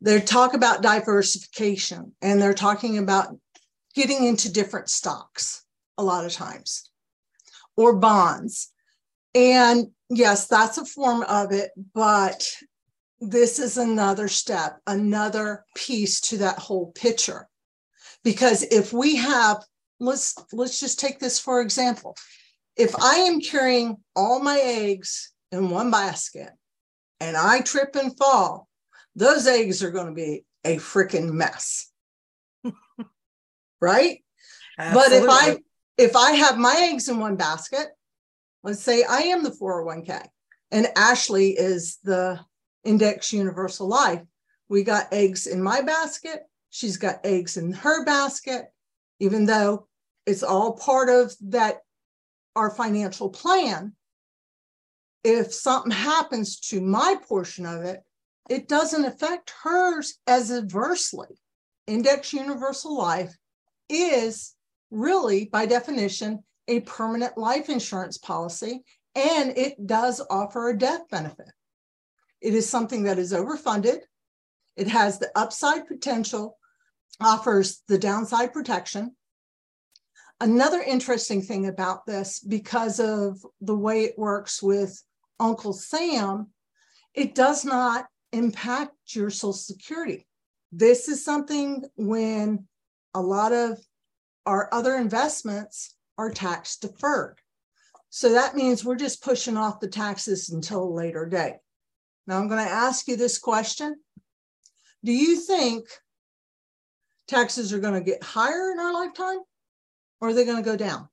they 0.00 0.20
talk 0.20 0.54
about 0.54 0.82
diversification 0.82 2.12
and 2.20 2.42
they're 2.42 2.54
talking 2.54 2.98
about 2.98 3.38
getting 3.94 4.24
into 4.24 4.52
different 4.52 4.90
stocks 4.90 5.62
a 5.98 6.02
lot 6.02 6.24
of 6.24 6.32
times 6.32 6.90
or 7.76 7.96
bonds. 7.96 8.72
And 9.34 9.88
yes, 10.08 10.46
that's 10.46 10.78
a 10.78 10.84
form 10.84 11.22
of 11.22 11.52
it, 11.52 11.70
but 11.94 12.48
this 13.20 13.58
is 13.58 13.78
another 13.78 14.28
step, 14.28 14.78
another 14.86 15.64
piece 15.74 16.20
to 16.22 16.38
that 16.38 16.58
whole 16.58 16.92
picture. 16.92 17.48
Because 18.24 18.62
if 18.62 18.92
we 18.92 19.16
have, 19.16 19.62
let's 20.00 20.34
let's 20.52 20.80
just 20.80 20.98
take 20.98 21.18
this 21.18 21.38
for 21.38 21.60
example. 21.60 22.16
If 22.76 22.94
I 23.00 23.16
am 23.16 23.40
carrying 23.40 23.96
all 24.14 24.40
my 24.40 24.58
eggs 24.58 25.32
in 25.52 25.70
one 25.70 25.90
basket 25.90 26.50
and 27.20 27.36
I 27.36 27.60
trip 27.60 27.96
and 27.96 28.16
fall, 28.16 28.68
those 29.14 29.46
eggs 29.46 29.82
are 29.82 29.90
going 29.90 30.08
to 30.08 30.12
be 30.12 30.44
a 30.64 30.76
freaking 30.76 31.32
mess. 31.32 31.90
right? 33.80 34.22
Absolutely. 34.78 35.26
But 35.26 35.46
if 35.46 35.58
I 35.58 35.58
if 35.98 36.14
I 36.16 36.32
have 36.32 36.58
my 36.58 36.74
eggs 36.90 37.08
in 37.08 37.18
one 37.18 37.36
basket, 37.36 37.88
let's 38.62 38.82
say 38.82 39.04
I 39.04 39.20
am 39.22 39.42
the 39.42 39.50
401k 39.50 40.26
and 40.70 40.88
Ashley 40.96 41.50
is 41.50 41.98
the 42.04 42.40
Index 42.84 43.32
Universal 43.32 43.88
Life. 43.88 44.22
We 44.68 44.82
got 44.82 45.12
eggs 45.12 45.46
in 45.46 45.62
my 45.62 45.80
basket. 45.80 46.40
She's 46.70 46.96
got 46.96 47.24
eggs 47.24 47.56
in 47.56 47.72
her 47.72 48.04
basket, 48.04 48.66
even 49.20 49.46
though 49.46 49.86
it's 50.26 50.42
all 50.42 50.72
part 50.72 51.08
of 51.08 51.34
that 51.48 51.78
our 52.54 52.70
financial 52.70 53.30
plan. 53.30 53.92
If 55.22 55.52
something 55.52 55.92
happens 55.92 56.58
to 56.70 56.80
my 56.80 57.16
portion 57.28 57.66
of 57.66 57.82
it, 57.82 58.00
it 58.48 58.68
doesn't 58.68 59.04
affect 59.04 59.52
hers 59.62 60.18
as 60.26 60.50
adversely. 60.50 61.28
Index 61.86 62.32
Universal 62.32 62.96
Life 62.96 63.36
is 63.88 64.55
really, 64.90 65.46
by 65.46 65.66
definition, 65.66 66.42
a 66.68 66.80
permanent 66.80 67.38
life 67.38 67.68
insurance 67.68 68.18
policy, 68.18 68.82
and 69.14 69.56
it 69.56 69.86
does 69.86 70.20
offer 70.30 70.68
a 70.68 70.78
death 70.78 71.08
benefit. 71.10 71.50
It 72.40 72.54
is 72.54 72.68
something 72.68 73.04
that 73.04 73.18
is 73.18 73.32
overfunded. 73.32 74.00
It 74.76 74.88
has 74.88 75.18
the 75.18 75.30
upside 75.34 75.86
potential, 75.86 76.58
offers 77.20 77.82
the 77.88 77.98
downside 77.98 78.52
protection. 78.52 79.16
Another 80.40 80.82
interesting 80.82 81.40
thing 81.40 81.66
about 81.66 82.04
this, 82.04 82.40
because 82.40 83.00
of 83.00 83.44
the 83.62 83.76
way 83.76 84.04
it 84.04 84.18
works 84.18 84.62
with 84.62 85.02
Uncle 85.40 85.72
Sam, 85.72 86.48
it 87.14 87.34
does 87.34 87.64
not 87.64 88.06
impact 88.32 88.92
your 89.14 89.30
Social 89.30 89.54
Security. 89.54 90.26
This 90.72 91.08
is 91.08 91.24
something 91.24 91.84
when 91.96 92.66
a 93.14 93.20
lot 93.22 93.52
of 93.52 93.78
our 94.46 94.72
other 94.72 94.96
investments 94.96 95.94
are 96.16 96.30
tax 96.30 96.78
deferred. 96.78 97.36
So 98.08 98.32
that 98.32 98.54
means 98.54 98.84
we're 98.84 98.96
just 98.96 99.22
pushing 99.22 99.56
off 99.56 99.80
the 99.80 99.88
taxes 99.88 100.48
until 100.50 100.82
a 100.82 100.94
later 100.94 101.26
date. 101.26 101.58
Now 102.26 102.38
I'm 102.38 102.48
going 102.48 102.64
to 102.64 102.72
ask 102.72 103.06
you 103.08 103.16
this 103.16 103.38
question. 103.38 103.96
Do 105.04 105.12
you 105.12 105.40
think 105.40 105.84
taxes 107.28 107.72
are 107.72 107.80
going 107.80 107.94
to 107.94 108.00
get 108.00 108.22
higher 108.22 108.72
in 108.72 108.78
our 108.78 108.92
lifetime 108.92 109.38
or 110.20 110.28
are 110.28 110.32
they 110.32 110.44
going 110.44 110.62
to 110.62 110.70
go 110.70 110.76
down? 110.76 111.08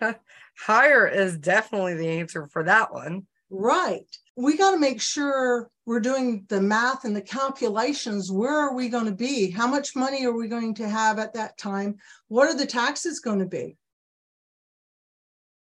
higher 0.58 1.06
is 1.06 1.36
definitely 1.36 1.94
the 1.94 2.08
answer 2.08 2.46
for 2.46 2.64
that 2.64 2.92
one. 2.92 3.26
Right. 3.50 4.06
We 4.38 4.56
got 4.56 4.70
to 4.70 4.78
make 4.78 5.00
sure 5.00 5.68
we're 5.84 5.98
doing 5.98 6.46
the 6.48 6.60
math 6.60 7.04
and 7.04 7.16
the 7.16 7.20
calculations. 7.20 8.30
Where 8.30 8.56
are 8.56 8.72
we 8.72 8.88
going 8.88 9.06
to 9.06 9.10
be? 9.10 9.50
How 9.50 9.66
much 9.66 9.96
money 9.96 10.24
are 10.26 10.32
we 10.32 10.46
going 10.46 10.74
to 10.74 10.88
have 10.88 11.18
at 11.18 11.34
that 11.34 11.58
time? 11.58 11.96
What 12.28 12.48
are 12.48 12.56
the 12.56 12.64
taxes 12.64 13.18
going 13.18 13.40
to 13.40 13.46
be? 13.46 13.76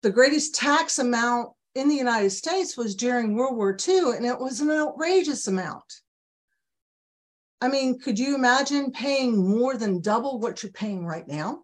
The 0.03 0.11
greatest 0.11 0.53
tax 0.53 0.99
amount 0.99 1.51
in 1.75 1.87
the 1.87 1.95
United 1.95 2.31
States 2.31 2.75
was 2.75 2.93
during 2.93 3.35
World 3.35 3.55
War 3.55 3.77
II, 3.87 4.11
and 4.17 4.25
it 4.25 4.37
was 4.37 4.59
an 4.59 4.69
outrageous 4.69 5.47
amount. 5.47 6.01
I 7.61 7.69
mean, 7.69 7.99
could 7.99 8.19
you 8.19 8.35
imagine 8.35 8.91
paying 8.91 9.47
more 9.47 9.77
than 9.77 10.01
double 10.01 10.41
what 10.41 10.61
you're 10.61 10.73
paying 10.73 11.05
right 11.05 11.25
now? 11.25 11.61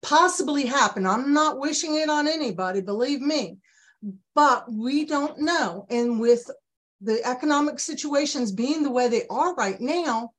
Possibly 0.00 0.64
happen. 0.64 1.06
I'm 1.06 1.34
not 1.34 1.60
wishing 1.60 1.96
it 1.96 2.08
on 2.08 2.26
anybody, 2.26 2.80
believe 2.80 3.20
me, 3.20 3.58
but 4.34 4.70
we 4.72 5.04
don't 5.04 5.38
know. 5.38 5.86
And 5.90 6.20
with 6.20 6.50
the 7.00 7.24
economic 7.24 7.80
situations 7.80 8.52
being 8.52 8.82
the 8.82 8.90
way 8.90 9.08
they 9.08 9.26
are 9.28 9.54
right 9.54 9.80
now, 9.80 10.32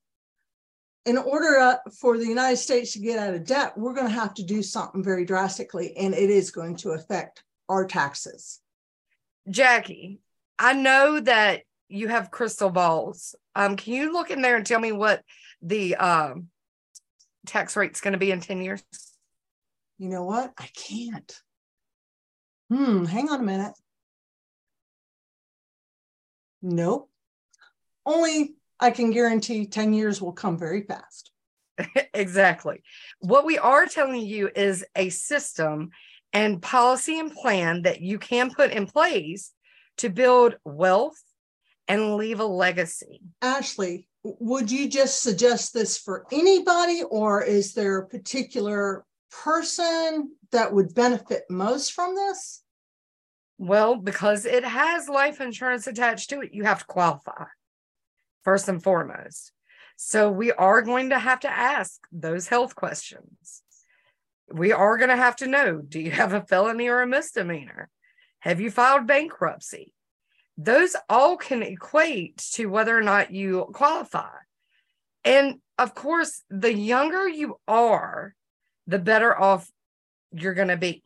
in 1.05 1.17
order 1.17 1.59
uh, 1.59 1.75
for 1.99 2.17
the 2.17 2.25
United 2.25 2.57
States 2.57 2.93
to 2.93 2.99
get 2.99 3.19
out 3.19 3.33
of 3.33 3.45
debt, 3.45 3.77
we're 3.77 3.93
going 3.93 4.07
to 4.07 4.13
have 4.13 4.33
to 4.35 4.43
do 4.43 4.63
something 4.63 5.03
very 5.03 5.25
drastically, 5.25 5.95
and 5.97 6.13
it 6.13 6.29
is 6.29 6.51
going 6.51 6.77
to 6.77 6.91
affect 6.91 7.43
our 7.67 7.85
taxes. 7.85 8.61
Jackie, 9.49 10.19
I 10.57 10.73
know 10.73 11.19
that 11.19 11.63
you 11.89 12.07
have 12.07 12.31
crystal 12.31 12.69
balls. 12.69 13.35
Um, 13.55 13.75
can 13.75 13.93
you 13.93 14.13
look 14.13 14.31
in 14.31 14.41
there 14.41 14.55
and 14.55 14.65
tell 14.65 14.79
me 14.79 14.93
what 14.93 15.21
the 15.61 15.95
um, 15.95 16.47
tax 17.45 17.75
rate's 17.75 18.01
going 18.01 18.13
to 18.13 18.17
be 18.17 18.31
in 18.31 18.39
10 18.39 18.61
years? 18.61 18.83
You 19.97 20.09
know 20.09 20.23
what? 20.23 20.53
I 20.57 20.69
can't. 20.75 21.33
Hmm, 22.69 23.05
hang 23.05 23.29
on 23.29 23.39
a 23.39 23.43
minute. 23.43 23.73
Nope. 26.61 27.09
Only 28.05 28.55
I 28.79 28.91
can 28.91 29.11
guarantee 29.11 29.67
10 29.67 29.93
years 29.93 30.21
will 30.21 30.31
come 30.33 30.57
very 30.57 30.81
fast. 30.81 31.31
exactly. 32.13 32.83
What 33.19 33.45
we 33.45 33.57
are 33.57 33.85
telling 33.85 34.21
you 34.21 34.49
is 34.55 34.85
a 34.95 35.09
system 35.09 35.89
and 36.31 36.61
policy 36.61 37.19
and 37.19 37.31
plan 37.31 37.83
that 37.83 38.01
you 38.01 38.17
can 38.17 38.49
put 38.49 38.71
in 38.71 38.87
place 38.87 39.51
to 39.97 40.09
build 40.09 40.55
wealth 40.65 41.21
and 41.87 42.15
leave 42.15 42.39
a 42.39 42.45
legacy. 42.45 43.21
Ashley, 43.41 44.07
would 44.23 44.71
you 44.71 44.89
just 44.89 45.21
suggest 45.21 45.73
this 45.73 45.97
for 45.97 46.25
anybody, 46.31 47.03
or 47.03 47.43
is 47.43 47.73
there 47.73 47.97
a 47.97 48.07
particular 48.07 49.05
person 49.43 50.31
that 50.51 50.73
would 50.73 50.93
benefit 50.93 51.43
most 51.49 51.93
from 51.93 52.15
this? 52.15 52.61
Well, 53.57 53.95
because 53.95 54.45
it 54.45 54.63
has 54.63 55.07
life 55.07 55.39
insurance 55.39 55.87
attached 55.87 56.29
to 56.29 56.41
it, 56.41 56.53
you 56.53 56.63
have 56.63 56.79
to 56.79 56.85
qualify 56.85 57.45
first 58.43 58.67
and 58.67 58.83
foremost. 58.83 59.51
So 59.95 60.29
we 60.29 60.51
are 60.51 60.81
going 60.81 61.11
to 61.11 61.19
have 61.19 61.39
to 61.41 61.49
ask 61.49 61.99
those 62.11 62.47
health 62.47 62.75
questions. 62.75 63.61
We 64.51 64.71
are 64.71 64.97
going 64.97 65.09
to 65.09 65.15
have 65.15 65.37
to 65.37 65.47
know 65.47 65.77
do 65.79 65.99
you 65.99 66.11
have 66.11 66.33
a 66.33 66.41
felony 66.41 66.87
or 66.87 67.01
a 67.01 67.07
misdemeanor? 67.07 67.89
Have 68.39 68.59
you 68.59 68.69
filed 68.69 69.07
bankruptcy? 69.07 69.93
Those 70.57 70.95
all 71.09 71.37
can 71.37 71.63
equate 71.63 72.37
to 72.53 72.67
whether 72.67 72.97
or 72.97 73.01
not 73.01 73.31
you 73.31 73.69
qualify. 73.73 74.29
And 75.23 75.59
of 75.77 75.95
course, 75.95 76.43
the 76.49 76.73
younger 76.73 77.27
you 77.27 77.59
are, 77.67 78.35
the 78.87 78.99
better 78.99 79.37
off 79.39 79.69
you're 80.31 80.53
going 80.53 80.67
to 80.69 80.77
be. 80.77 81.03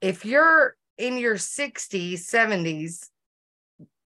If 0.00 0.24
you're 0.24 0.76
in 0.98 1.18
your 1.18 1.36
60s, 1.36 2.12
70s, 2.12 3.08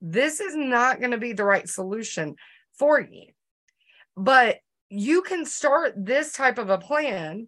this 0.01 0.39
is 0.39 0.55
not 0.55 0.99
going 0.99 1.11
to 1.11 1.17
be 1.17 1.33
the 1.33 1.43
right 1.43 1.67
solution 1.67 2.35
for 2.73 2.99
you. 2.99 3.27
But 4.15 4.57
you 4.89 5.21
can 5.21 5.45
start 5.45 5.93
this 5.95 6.33
type 6.33 6.57
of 6.57 6.69
a 6.69 6.77
plan 6.77 7.47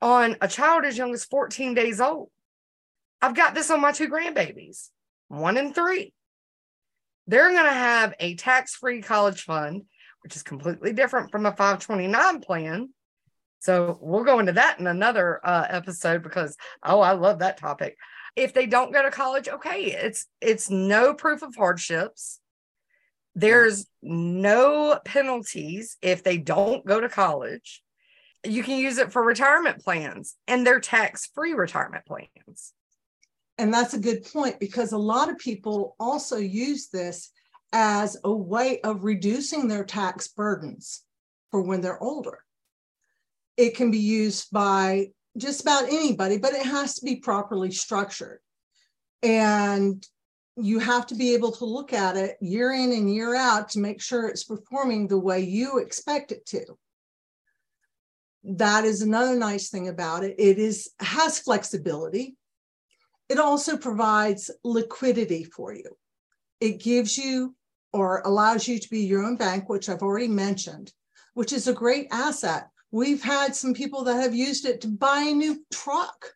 on 0.00 0.36
a 0.40 0.48
child 0.48 0.84
as 0.84 0.96
young 0.96 1.12
as 1.12 1.24
14 1.24 1.74
days 1.74 2.00
old. 2.00 2.30
I've 3.20 3.34
got 3.34 3.54
this 3.54 3.70
on 3.70 3.80
my 3.80 3.92
two 3.92 4.08
grandbabies, 4.08 4.88
one 5.28 5.56
and 5.56 5.74
three. 5.74 6.12
They're 7.26 7.50
going 7.50 7.64
to 7.64 7.70
have 7.70 8.14
a 8.20 8.36
tax 8.36 8.74
free 8.74 9.02
college 9.02 9.42
fund, 9.42 9.82
which 10.22 10.36
is 10.36 10.42
completely 10.42 10.92
different 10.92 11.30
from 11.30 11.46
a 11.46 11.50
529 11.50 12.40
plan. 12.40 12.88
So 13.60 13.98
we'll 14.00 14.24
go 14.24 14.38
into 14.38 14.52
that 14.52 14.78
in 14.78 14.86
another 14.86 15.40
uh, 15.44 15.66
episode 15.68 16.22
because, 16.22 16.56
oh, 16.82 17.00
I 17.00 17.12
love 17.12 17.40
that 17.40 17.58
topic. 17.58 17.96
If 18.36 18.54
they 18.54 18.66
don't 18.66 18.92
go 18.92 19.02
to 19.02 19.10
college, 19.10 19.48
okay, 19.48 19.86
it's 19.86 20.26
it's 20.40 20.70
no 20.70 21.14
proof 21.14 21.42
of 21.42 21.56
hardships. 21.56 22.40
There's 23.34 23.86
no 24.02 24.98
penalties 25.04 25.96
if 26.02 26.22
they 26.22 26.38
don't 26.38 26.84
go 26.84 27.00
to 27.00 27.08
college. 27.08 27.82
You 28.44 28.62
can 28.62 28.78
use 28.78 28.98
it 28.98 29.12
for 29.12 29.22
retirement 29.22 29.82
plans 29.82 30.36
and 30.46 30.66
they're 30.66 30.80
tax 30.80 31.26
free 31.34 31.52
retirement 31.52 32.04
plans. 32.06 32.72
And 33.58 33.74
that's 33.74 33.94
a 33.94 33.98
good 33.98 34.24
point 34.24 34.60
because 34.60 34.92
a 34.92 34.98
lot 34.98 35.28
of 35.28 35.38
people 35.38 35.96
also 35.98 36.36
use 36.36 36.88
this 36.88 37.30
as 37.72 38.16
a 38.24 38.32
way 38.32 38.80
of 38.82 39.04
reducing 39.04 39.66
their 39.66 39.84
tax 39.84 40.28
burdens 40.28 41.02
for 41.50 41.60
when 41.60 41.80
they're 41.80 42.02
older. 42.02 42.44
It 43.58 43.76
can 43.76 43.90
be 43.90 43.98
used 43.98 44.52
by 44.52 45.08
just 45.36 45.60
about 45.60 45.84
anybody, 45.84 46.38
but 46.38 46.54
it 46.54 46.64
has 46.64 46.94
to 46.94 47.04
be 47.04 47.16
properly 47.16 47.72
structured. 47.72 48.38
And 49.22 50.06
you 50.56 50.78
have 50.78 51.06
to 51.08 51.16
be 51.16 51.34
able 51.34 51.52
to 51.52 51.64
look 51.64 51.92
at 51.92 52.16
it 52.16 52.36
year 52.40 52.72
in 52.72 52.92
and 52.92 53.12
year 53.12 53.34
out 53.34 53.70
to 53.70 53.80
make 53.80 54.00
sure 54.00 54.28
it's 54.28 54.44
performing 54.44 55.08
the 55.08 55.18
way 55.18 55.40
you 55.40 55.78
expect 55.78 56.30
it 56.30 56.46
to. 56.46 56.64
That 58.44 58.84
is 58.84 59.02
another 59.02 59.36
nice 59.36 59.70
thing 59.70 59.88
about 59.88 60.22
it. 60.22 60.36
It 60.38 60.58
is 60.58 60.90
has 61.00 61.40
flexibility. 61.40 62.36
It 63.28 63.38
also 63.38 63.76
provides 63.76 64.50
liquidity 64.62 65.44
for 65.44 65.74
you. 65.74 65.96
It 66.60 66.80
gives 66.80 67.18
you 67.18 67.56
or 67.92 68.22
allows 68.24 68.68
you 68.68 68.78
to 68.78 68.88
be 68.88 69.00
your 69.00 69.24
own 69.24 69.36
bank, 69.36 69.68
which 69.68 69.88
I've 69.88 70.02
already 70.02 70.28
mentioned, 70.28 70.92
which 71.34 71.52
is 71.52 71.66
a 71.66 71.72
great 71.72 72.06
asset. 72.12 72.68
We've 72.90 73.22
had 73.22 73.54
some 73.54 73.74
people 73.74 74.04
that 74.04 74.20
have 74.22 74.34
used 74.34 74.64
it 74.64 74.80
to 74.82 74.88
buy 74.88 75.20
a 75.20 75.34
new 75.34 75.64
truck 75.72 76.34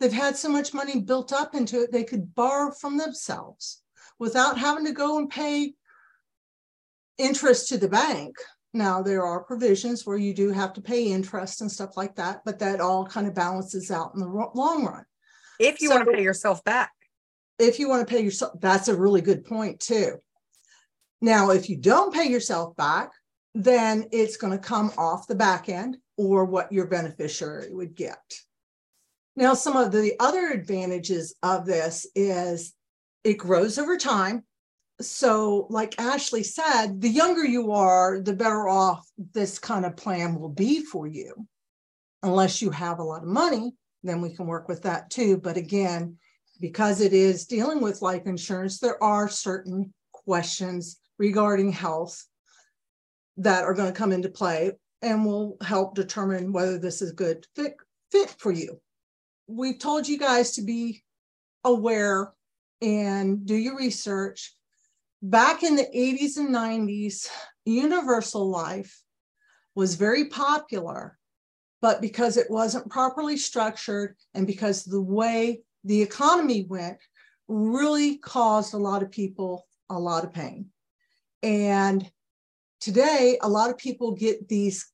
They've 0.00 0.12
had 0.12 0.36
so 0.36 0.48
much 0.48 0.74
money 0.74 1.00
built 1.00 1.32
up 1.32 1.54
into 1.54 1.82
it, 1.82 1.92
they 1.92 2.04
could 2.04 2.34
borrow 2.34 2.72
from 2.72 2.98
themselves 2.98 3.82
without 4.18 4.58
having 4.58 4.84
to 4.86 4.92
go 4.92 5.18
and 5.18 5.30
pay 5.30 5.74
interest 7.18 7.68
to 7.68 7.78
the 7.78 7.88
bank. 7.88 8.36
Now, 8.72 9.02
there 9.02 9.24
are 9.24 9.44
provisions 9.44 10.04
where 10.04 10.16
you 10.16 10.34
do 10.34 10.50
have 10.50 10.72
to 10.74 10.82
pay 10.82 11.04
interest 11.04 11.60
and 11.60 11.70
stuff 11.70 11.96
like 11.96 12.16
that, 12.16 12.42
but 12.44 12.58
that 12.58 12.80
all 12.80 13.06
kind 13.06 13.26
of 13.26 13.34
balances 13.34 13.90
out 13.90 14.12
in 14.14 14.20
the 14.20 14.26
long 14.26 14.84
run. 14.84 15.04
If 15.60 15.80
you 15.80 15.88
so, 15.88 15.94
want 15.94 16.08
to 16.08 16.14
pay 16.16 16.22
yourself 16.22 16.64
back. 16.64 16.90
If 17.60 17.78
you 17.78 17.88
want 17.88 18.06
to 18.06 18.12
pay 18.12 18.22
yourself, 18.22 18.60
that's 18.60 18.88
a 18.88 18.96
really 18.96 19.20
good 19.20 19.44
point, 19.44 19.78
too. 19.78 20.16
Now, 21.20 21.50
if 21.50 21.70
you 21.70 21.76
don't 21.76 22.12
pay 22.12 22.28
yourself 22.28 22.74
back, 22.74 23.12
then 23.54 24.06
it's 24.10 24.36
going 24.36 24.52
to 24.52 24.58
come 24.58 24.92
off 24.98 25.26
the 25.26 25.34
back 25.34 25.68
end 25.68 25.96
or 26.16 26.44
what 26.44 26.72
your 26.72 26.86
beneficiary 26.86 27.72
would 27.72 27.94
get. 27.94 28.18
Now, 29.36 29.54
some 29.54 29.76
of 29.76 29.92
the 29.92 30.14
other 30.20 30.48
advantages 30.48 31.34
of 31.42 31.66
this 31.66 32.06
is 32.14 32.72
it 33.24 33.34
grows 33.34 33.78
over 33.78 33.96
time. 33.96 34.44
So, 35.00 35.66
like 35.70 36.00
Ashley 36.00 36.44
said, 36.44 37.00
the 37.00 37.08
younger 37.08 37.44
you 37.44 37.72
are, 37.72 38.20
the 38.20 38.32
better 38.32 38.68
off 38.68 39.04
this 39.32 39.58
kind 39.58 39.84
of 39.84 39.96
plan 39.96 40.38
will 40.38 40.50
be 40.50 40.80
for 40.82 41.06
you. 41.06 41.48
Unless 42.22 42.62
you 42.62 42.70
have 42.70 43.00
a 43.00 43.04
lot 43.04 43.22
of 43.22 43.28
money, 43.28 43.74
then 44.04 44.20
we 44.20 44.34
can 44.34 44.46
work 44.46 44.68
with 44.68 44.82
that 44.82 45.10
too. 45.10 45.36
But 45.36 45.56
again, 45.56 46.16
because 46.60 47.00
it 47.00 47.12
is 47.12 47.46
dealing 47.46 47.80
with 47.80 48.02
life 48.02 48.22
insurance, 48.26 48.78
there 48.78 49.02
are 49.02 49.28
certain 49.28 49.92
questions 50.12 51.00
regarding 51.18 51.72
health 51.72 52.24
that 53.36 53.64
are 53.64 53.74
going 53.74 53.92
to 53.92 53.98
come 53.98 54.12
into 54.12 54.28
play 54.28 54.72
and 55.02 55.24
will 55.24 55.56
help 55.62 55.94
determine 55.94 56.52
whether 56.52 56.78
this 56.78 57.02
is 57.02 57.10
a 57.10 57.14
good 57.14 57.46
fit, 57.54 57.76
fit 58.10 58.30
for 58.38 58.52
you 58.52 58.80
we've 59.46 59.78
told 59.78 60.08
you 60.08 60.18
guys 60.18 60.52
to 60.52 60.62
be 60.62 61.02
aware 61.64 62.32
and 62.80 63.46
do 63.46 63.54
your 63.54 63.76
research. 63.76 64.54
Back 65.22 65.62
in 65.62 65.76
the 65.76 65.88
80s 65.94 66.36
and 66.36 66.54
90s, 66.54 67.28
universal 67.64 68.48
life 68.50 69.02
was 69.74 69.94
very 69.94 70.26
popular, 70.26 71.18
but 71.80 72.00
because 72.00 72.36
it 72.36 72.50
wasn't 72.50 72.90
properly 72.90 73.36
structured 73.36 74.16
and 74.34 74.46
because 74.46 74.84
the 74.84 75.00
way 75.00 75.62
the 75.84 76.02
economy 76.02 76.66
went, 76.68 76.98
really 77.48 78.18
caused 78.18 78.74
a 78.74 78.78
lot 78.78 79.02
of 79.02 79.10
people 79.10 79.66
a 79.90 79.98
lot 79.98 80.24
of 80.24 80.32
pain. 80.32 80.66
And 81.42 82.10
today, 82.84 83.38
a 83.40 83.48
lot 83.48 83.70
of 83.70 83.78
people 83.78 84.12
get 84.12 84.46
these 84.46 84.86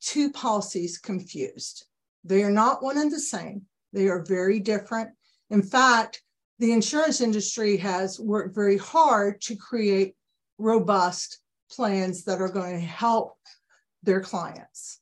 two 0.00 0.32
policies 0.32 0.96
confused. 0.96 1.84
They 2.24 2.42
are 2.42 2.50
not 2.50 2.82
one 2.82 2.96
and 2.96 3.12
the 3.12 3.20
same. 3.20 3.62
They 3.92 4.08
are 4.08 4.24
very 4.24 4.58
different. 4.58 5.10
In 5.50 5.62
fact, 5.62 6.22
the 6.58 6.72
insurance 6.72 7.20
industry 7.20 7.76
has 7.76 8.18
worked 8.18 8.54
very 8.54 8.78
hard 8.78 9.42
to 9.42 9.54
create 9.54 10.14
robust 10.56 11.40
plans 11.70 12.24
that 12.24 12.40
are 12.40 12.48
going 12.48 12.80
to 12.80 12.86
help 12.86 13.36
their 14.02 14.22
clients. 14.22 15.00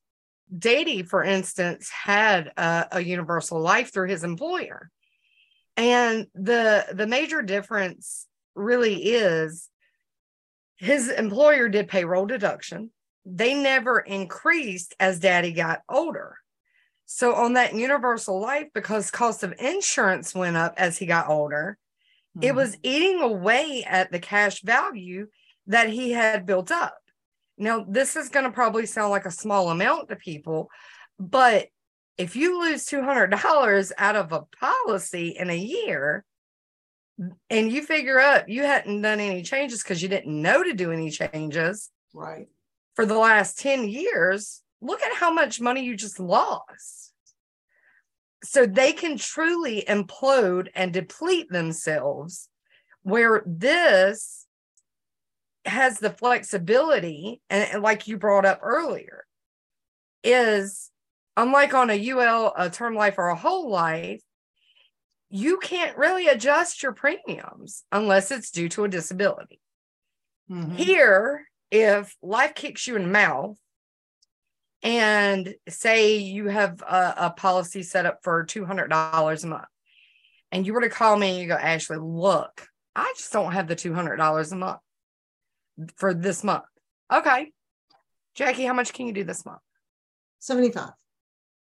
Dady, 0.53 1.07
for 1.07 1.23
instance, 1.23 1.89
had 1.89 2.49
a, 2.57 2.87
a, 2.93 3.01
universal 3.01 3.61
life 3.61 3.93
through 3.93 4.09
his 4.09 4.25
employer. 4.25 4.91
And 5.77 6.27
the 6.35 6.87
the 6.93 7.07
major 7.07 7.43
difference 7.43 8.27
really 8.55 8.97
is 9.05 9.69
his 10.77 11.09
employer 11.09 11.69
did 11.69 11.89
payroll 11.89 12.27
deduction. 12.27 12.91
They 13.25 13.55
never 13.55 14.01
increased 14.01 14.95
as 15.01 15.21
daddy 15.21 15.53
got 15.53 15.83
older. 15.89 16.37
So 17.07 17.35
on 17.35 17.55
that 17.55 17.75
universal 17.75 18.41
life, 18.41 18.69
because 18.75 19.11
cost 19.11 19.43
of 19.43 19.55
insurance 19.59 20.35
went 20.35 20.57
up 20.57 20.75
as 20.77 20.99
he 20.99 21.07
got 21.07 21.29
older, 21.29 21.79
mm-hmm. 22.37 22.47
it 22.47 22.55
was 22.55 22.77
eating 22.83 23.21
away 23.21 23.85
at 23.87 24.11
the 24.11 24.19
cash 24.19 24.63
value 24.63 25.29
that 25.67 25.89
he 25.89 26.13
had 26.13 26.47
built 26.47 26.71
up. 26.71 26.97
Now, 27.57 27.85
this 27.89 28.17
is 28.17 28.31
going 28.31 28.45
to 28.45 28.51
probably 28.51 28.87
sound 28.87 29.11
like 29.11 29.27
a 29.27 29.31
small 29.31 29.71
amount 29.71 30.09
to 30.09 30.17
people, 30.17 30.71
but 31.19 31.69
if 32.17 32.37
you 32.37 32.61
lose 32.61 32.87
$200 32.87 33.93
out 33.99 34.17
of 34.17 34.33
a 34.33 34.43
policy 34.61 35.29
in 35.39 35.51
a 35.51 35.57
year, 35.57 36.25
and 37.51 37.71
you 37.71 37.83
figure 37.83 38.19
up 38.19 38.49
you 38.49 38.63
hadn't 38.63 39.03
done 39.03 39.21
any 39.21 39.43
changes 39.43 39.83
because 39.83 40.03
you 40.03 40.09
didn't 40.09 40.41
know 40.41 40.63
to 40.63 40.73
do 40.73 40.91
any 40.91 41.11
changes 41.11 41.91
right 42.13 42.49
for 42.95 43.07
the 43.07 43.17
last 43.17 43.59
10 43.59 43.89
years 43.89 44.65
look 44.85 45.03
at 45.03 45.17
how 45.17 45.33
much 45.33 45.61
money 45.61 45.83
you 45.83 45.97
just 45.97 46.21
lost. 46.21 47.13
So 48.45 48.67
they 48.67 48.93
can 48.93 49.17
truly 49.17 49.85
implode 49.89 50.69
and 50.75 50.93
deplete 50.93 51.49
themselves, 51.51 52.49
where 53.03 53.43
this 53.47 54.47
has 55.65 55.99
the 55.99 56.11
flexibility, 56.11 57.41
and, 57.49 57.67
and 57.73 57.83
like 57.83 58.07
you 58.07 58.19
brought 58.19 58.45
up 58.45 58.61
earlier, 58.63 59.25
is 60.23 60.91
unlike 61.39 61.73
on 61.73 61.89
a 61.89 62.11
UL, 62.11 62.53
a 62.57 62.69
term 62.69 62.95
life, 62.95 63.15
or 63.17 63.29
a 63.29 63.35
whole 63.35 63.71
life, 63.71 64.23
you 65.35 65.59
can't 65.59 65.99
really 65.99 66.29
adjust 66.29 66.81
your 66.81 66.93
premiums 66.93 67.83
unless 67.91 68.31
it's 68.31 68.53
due 68.53 68.69
to 68.69 68.85
a 68.85 68.89
disability. 68.89 69.61
Mm-hmm. 70.49 70.77
Here, 70.77 71.45
if 71.73 72.15
life 72.23 72.55
kicks 72.55 72.87
you 72.87 72.95
in 72.95 73.03
the 73.03 73.09
mouth, 73.09 73.59
and 74.85 75.57
say 75.69 76.19
you 76.19 76.47
have 76.47 76.83
a, 76.83 77.15
a 77.17 77.31
policy 77.31 77.83
set 77.83 78.07
up 78.07 78.21
for 78.23 78.45
$200 78.45 79.45
a 79.45 79.47
month, 79.49 79.65
and 80.53 80.65
you 80.65 80.73
were 80.73 80.83
to 80.83 80.89
call 80.89 81.17
me 81.17 81.31
and 81.31 81.39
you 81.41 81.49
go, 81.49 81.55
Ashley, 81.55 81.97
look, 81.97 82.69
I 82.95 83.13
just 83.17 83.33
don't 83.33 83.55
have 83.55 83.67
the 83.67 83.75
$200 83.75 84.53
a 84.53 84.55
month 84.55 84.79
for 85.97 86.15
this 86.15 86.45
month. 86.45 86.63
Okay. 87.13 87.51
Jackie, 88.37 88.67
how 88.67 88.75
much 88.75 88.93
can 88.93 89.09
you 89.09 89.13
do 89.13 89.25
this 89.25 89.45
month? 89.45 89.63
75. 90.39 90.91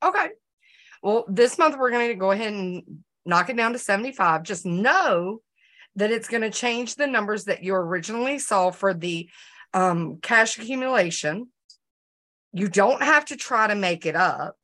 Okay. 0.03 0.27
Well, 1.05 1.25
this 1.29 1.57
month 1.57 1.77
we're 1.79 1.93
going 1.93 2.09
to 2.09 2.15
go 2.15 2.33
ahead 2.33 2.53
and 2.53 3.05
knock 3.25 3.51
it 3.51 3.57
down 3.57 3.73
to 3.73 3.79
75. 3.79 4.43
Just 4.43 4.67
know 4.67 5.41
that 5.97 6.11
it's 6.11 6.29
going 6.29 6.43
to 6.43 6.51
change 6.51 6.95
the 6.95 7.07
numbers 7.07 7.45
that 7.45 7.63
you 7.63 7.75
originally 7.75 8.39
saw 8.39 8.71
for 8.71 8.95
the 8.95 9.29
um, 9.75 10.19
cash 10.23 10.59
accumulation. 10.59 11.49
You 12.53 12.69
don't 12.69 13.03
have 13.03 13.27
to 13.27 13.37
try 13.37 13.67
to 13.67 13.75
make 13.75 14.07
it 14.07 14.17
up. 14.17 14.57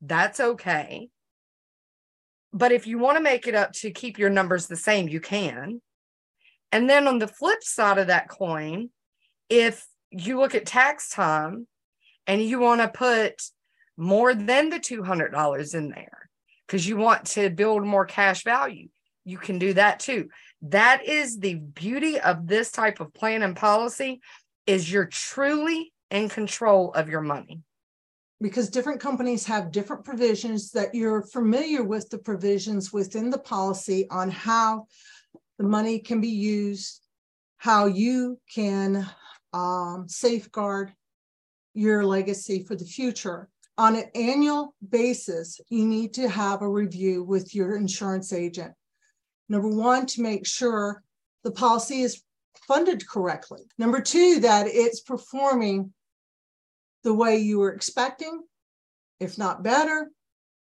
That's 0.00 0.40
okay. 0.40 1.08
But 2.52 2.72
if 2.72 2.86
you 2.86 2.98
want 2.98 3.16
to 3.18 3.22
make 3.22 3.46
it 3.46 3.54
up 3.54 3.72
to 3.74 3.90
keep 3.90 4.18
your 4.18 4.30
numbers 4.30 4.66
the 4.66 4.76
same, 4.76 5.08
you 5.08 5.20
can. 5.20 5.80
And 6.72 6.88
then 6.88 7.06
on 7.06 7.18
the 7.18 7.28
flip 7.28 7.62
side 7.62 7.98
of 7.98 8.08
that 8.08 8.28
coin, 8.28 8.90
if 9.48 9.86
you 10.10 10.38
look 10.38 10.54
at 10.54 10.66
tax 10.66 11.10
time 11.10 11.66
and 12.26 12.42
you 12.42 12.60
want 12.60 12.80
to 12.80 12.88
put 12.88 13.42
more 13.96 14.34
than 14.34 14.70
the 14.70 14.78
$200 14.78 15.74
in 15.74 15.88
there 15.90 16.30
because 16.68 16.86
you 16.86 16.98
want 16.98 17.24
to 17.24 17.48
build 17.48 17.84
more 17.84 18.04
cash 18.04 18.44
value, 18.44 18.88
you 19.24 19.38
can 19.38 19.58
do 19.58 19.72
that 19.72 20.00
too. 20.00 20.28
That 20.62 21.04
is 21.04 21.38
the 21.38 21.54
beauty 21.54 22.20
of 22.20 22.46
this 22.46 22.70
type 22.70 23.00
of 23.00 23.14
plan 23.14 23.42
and 23.42 23.56
policy 23.56 24.20
is 24.66 24.92
you're 24.92 25.06
truly 25.06 25.92
in 26.10 26.28
control 26.28 26.92
of 26.92 27.08
your 27.08 27.22
money. 27.22 27.62
Because 28.40 28.68
different 28.68 29.00
companies 29.00 29.46
have 29.46 29.72
different 29.72 30.04
provisions 30.04 30.70
that 30.72 30.94
you're 30.94 31.22
familiar 31.22 31.82
with 31.82 32.08
the 32.10 32.18
provisions 32.18 32.92
within 32.92 33.30
the 33.30 33.38
policy 33.38 34.06
on 34.10 34.30
how 34.30 34.86
the 35.58 35.64
money 35.64 35.98
can 35.98 36.20
be 36.20 36.28
used, 36.28 37.00
how 37.56 37.86
you 37.86 38.38
can 38.54 39.08
um, 39.52 40.04
safeguard 40.06 40.92
your 41.74 42.04
legacy 42.04 42.62
for 42.62 42.76
the 42.76 42.84
future. 42.84 43.48
On 43.78 43.94
an 43.94 44.10
annual 44.16 44.74
basis, 44.90 45.60
you 45.70 45.86
need 45.86 46.12
to 46.14 46.28
have 46.28 46.62
a 46.62 46.68
review 46.68 47.22
with 47.22 47.54
your 47.54 47.76
insurance 47.76 48.32
agent. 48.32 48.74
Number 49.48 49.68
one, 49.68 50.04
to 50.06 50.20
make 50.20 50.46
sure 50.46 51.04
the 51.44 51.52
policy 51.52 52.00
is 52.00 52.20
funded 52.66 53.08
correctly. 53.08 53.62
Number 53.78 54.00
two, 54.00 54.40
that 54.40 54.66
it's 54.66 55.00
performing 55.00 55.92
the 57.04 57.14
way 57.14 57.36
you 57.38 57.60
were 57.60 57.72
expecting, 57.72 58.42
if 59.20 59.38
not 59.38 59.62
better. 59.62 60.10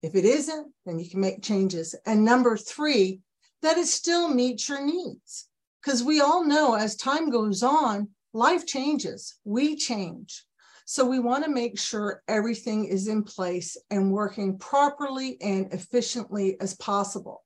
If 0.03 0.17
it 0.17 0.25
isn't, 0.25 0.73
then 0.85 0.99
you 0.99 1.09
can 1.09 1.21
make 1.21 1.41
changes. 1.41 1.95
And 2.05 2.25
number 2.25 2.57
three, 2.57 3.21
that 3.63 3.79
it 3.79 3.87
still 3.87 4.29
meets 4.29 4.69
your 4.69 4.85
needs. 4.85 5.49
Because 5.81 6.03
we 6.03 6.21
all 6.21 6.45
know 6.45 6.75
as 6.75 6.97
time 6.97 7.31
goes 7.31 7.63
on, 7.63 8.09
life 8.33 8.67
changes, 8.67 9.37
we 9.45 9.77
change. 9.77 10.45
So 10.90 11.05
we 11.05 11.18
want 11.18 11.44
to 11.44 11.51
make 11.51 11.79
sure 11.79 12.22
everything 12.29 12.87
is 12.87 13.09
in 13.09 13.22
place 13.22 13.77
and 13.90 14.11
working 14.11 14.57
properly 14.57 15.37
and 15.42 15.70
efficiently 15.70 16.59
as 16.62 16.74
possible. 16.77 17.44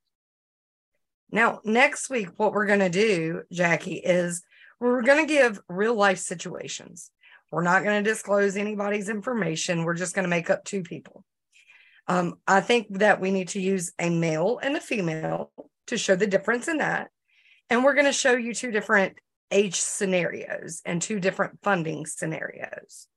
Now, 1.33 1.59
next 1.65 2.09
week, 2.09 2.29
what 2.37 2.53
we're 2.53 2.67
going 2.67 2.79
to 2.79 2.89
do, 2.89 3.43
Jackie, 3.51 3.97
is 3.97 4.45
we're 4.79 5.03
going 5.03 5.27
to 5.27 5.33
give 5.33 5.59
real 5.69 5.97
life 5.97 6.19
situations. 6.19 7.11
We're 7.51 7.65
not 7.65 7.83
going 7.83 8.05
to 8.05 8.09
disclose 8.09 8.57
anybody's 8.57 9.09
information. 9.09 9.83
We're 9.83 9.95
just 9.95 10.15
going 10.15 10.23
to 10.23 10.29
make 10.29 10.49
up 10.49 10.63
two 10.63 10.85
people. 10.85 11.25
Um, 12.07 12.37
I 12.47 12.61
think 12.61 12.97
that 12.99 13.21
we 13.21 13.33
need 13.33 13.49
to 13.49 13.61
use 13.61 13.93
a 13.99 14.09
male 14.09 14.61
and 14.63 14.77
a 14.77 14.81
female 14.81 15.51
to 15.89 15.99
show 15.99 16.15
the 16.15 16.29
difference 16.29 16.69
in 16.69 16.77
that. 16.79 17.11
And 17.69 17.83
we're 17.83 17.95
going 17.95 18.07
to 18.07 18.13
show 18.13 18.35
you 18.37 18.55
two 18.55 18.71
different 18.71 19.19
age 19.51 19.81
scenarios 19.81 20.81
and 20.85 21.03
two 21.03 21.19
different 21.19 21.59
funding 21.65 22.07
scenarios. 22.07 23.09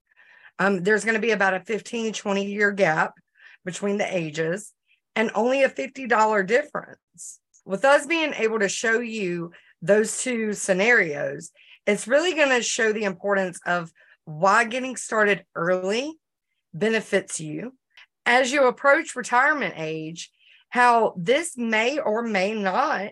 Um, 0.60 0.84
there's 0.84 1.04
going 1.04 1.16
to 1.16 1.22
be 1.22 1.32
about 1.32 1.54
a 1.54 1.60
15, 1.60 2.14
20 2.14 2.46
year 2.46 2.72
gap 2.72 3.16
between 3.64 3.98
the 3.98 4.18
ages 4.18 4.72
and 5.16 5.32
only 5.36 5.64
a 5.64 5.70
$50 5.70 6.48
difference. 6.48 7.40
With 7.66 7.84
us 7.84 8.06
being 8.06 8.34
able 8.34 8.60
to 8.60 8.70
show 8.70 9.00
you 9.00 9.52
those 9.82 10.22
two 10.22 10.54
scenarios, 10.54 11.52
it's 11.86 12.08
really 12.08 12.34
going 12.34 12.50
to 12.50 12.62
show 12.62 12.94
the 12.94 13.04
importance 13.04 13.60
of 13.66 13.92
why 14.26 14.66
getting 14.66 14.96
started 14.96 15.46
early 15.56 16.14
benefits 16.74 17.40
you. 17.40 17.74
As 18.26 18.52
you 18.52 18.68
approach 18.68 19.16
retirement 19.16 19.76
age, 19.78 20.32
how 20.70 21.14
this 21.18 21.56
may 21.58 22.00
or 22.00 22.22
may 22.22 22.54
not 22.54 23.12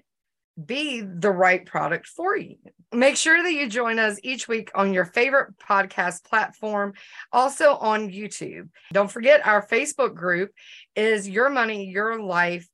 be 0.64 1.02
the 1.02 1.32
right 1.32 1.66
product 1.66 2.08
for 2.08 2.38
you. 2.38 2.58
Make 2.92 3.16
sure 3.16 3.42
that 3.42 3.54
you 3.54 3.68
join 3.68 3.98
us 3.98 4.20
each 4.24 4.48
week 4.48 4.72
on 4.76 4.94
your 4.94 5.06
favorite 5.06 5.58
podcast 5.58 6.24
platform, 6.24 6.94
also 7.32 7.76
on 7.76 8.12
YouTube. 8.12 8.70
Don't 8.92 9.12
forget 9.12 9.46
our 9.46 9.66
Facebook 9.66 10.14
group 10.14 10.52
is 10.96 11.28
Your 11.28 11.50
Money, 11.50 11.90
Your 11.90 12.22
Life, 12.22 12.68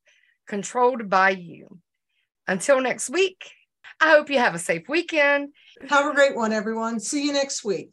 controlled 0.46 1.08
by 1.08 1.30
you. 1.30 1.78
Until 2.46 2.80
next 2.80 3.08
week, 3.08 3.50
I 4.00 4.10
hope 4.10 4.30
you 4.30 4.38
have 4.38 4.54
a 4.54 4.58
safe 4.58 4.88
weekend. 4.88 5.50
Have 5.88 6.06
a 6.06 6.14
great 6.14 6.34
one, 6.34 6.52
everyone. 6.52 7.00
See 7.00 7.24
you 7.24 7.32
next 7.32 7.64
week. 7.64 7.90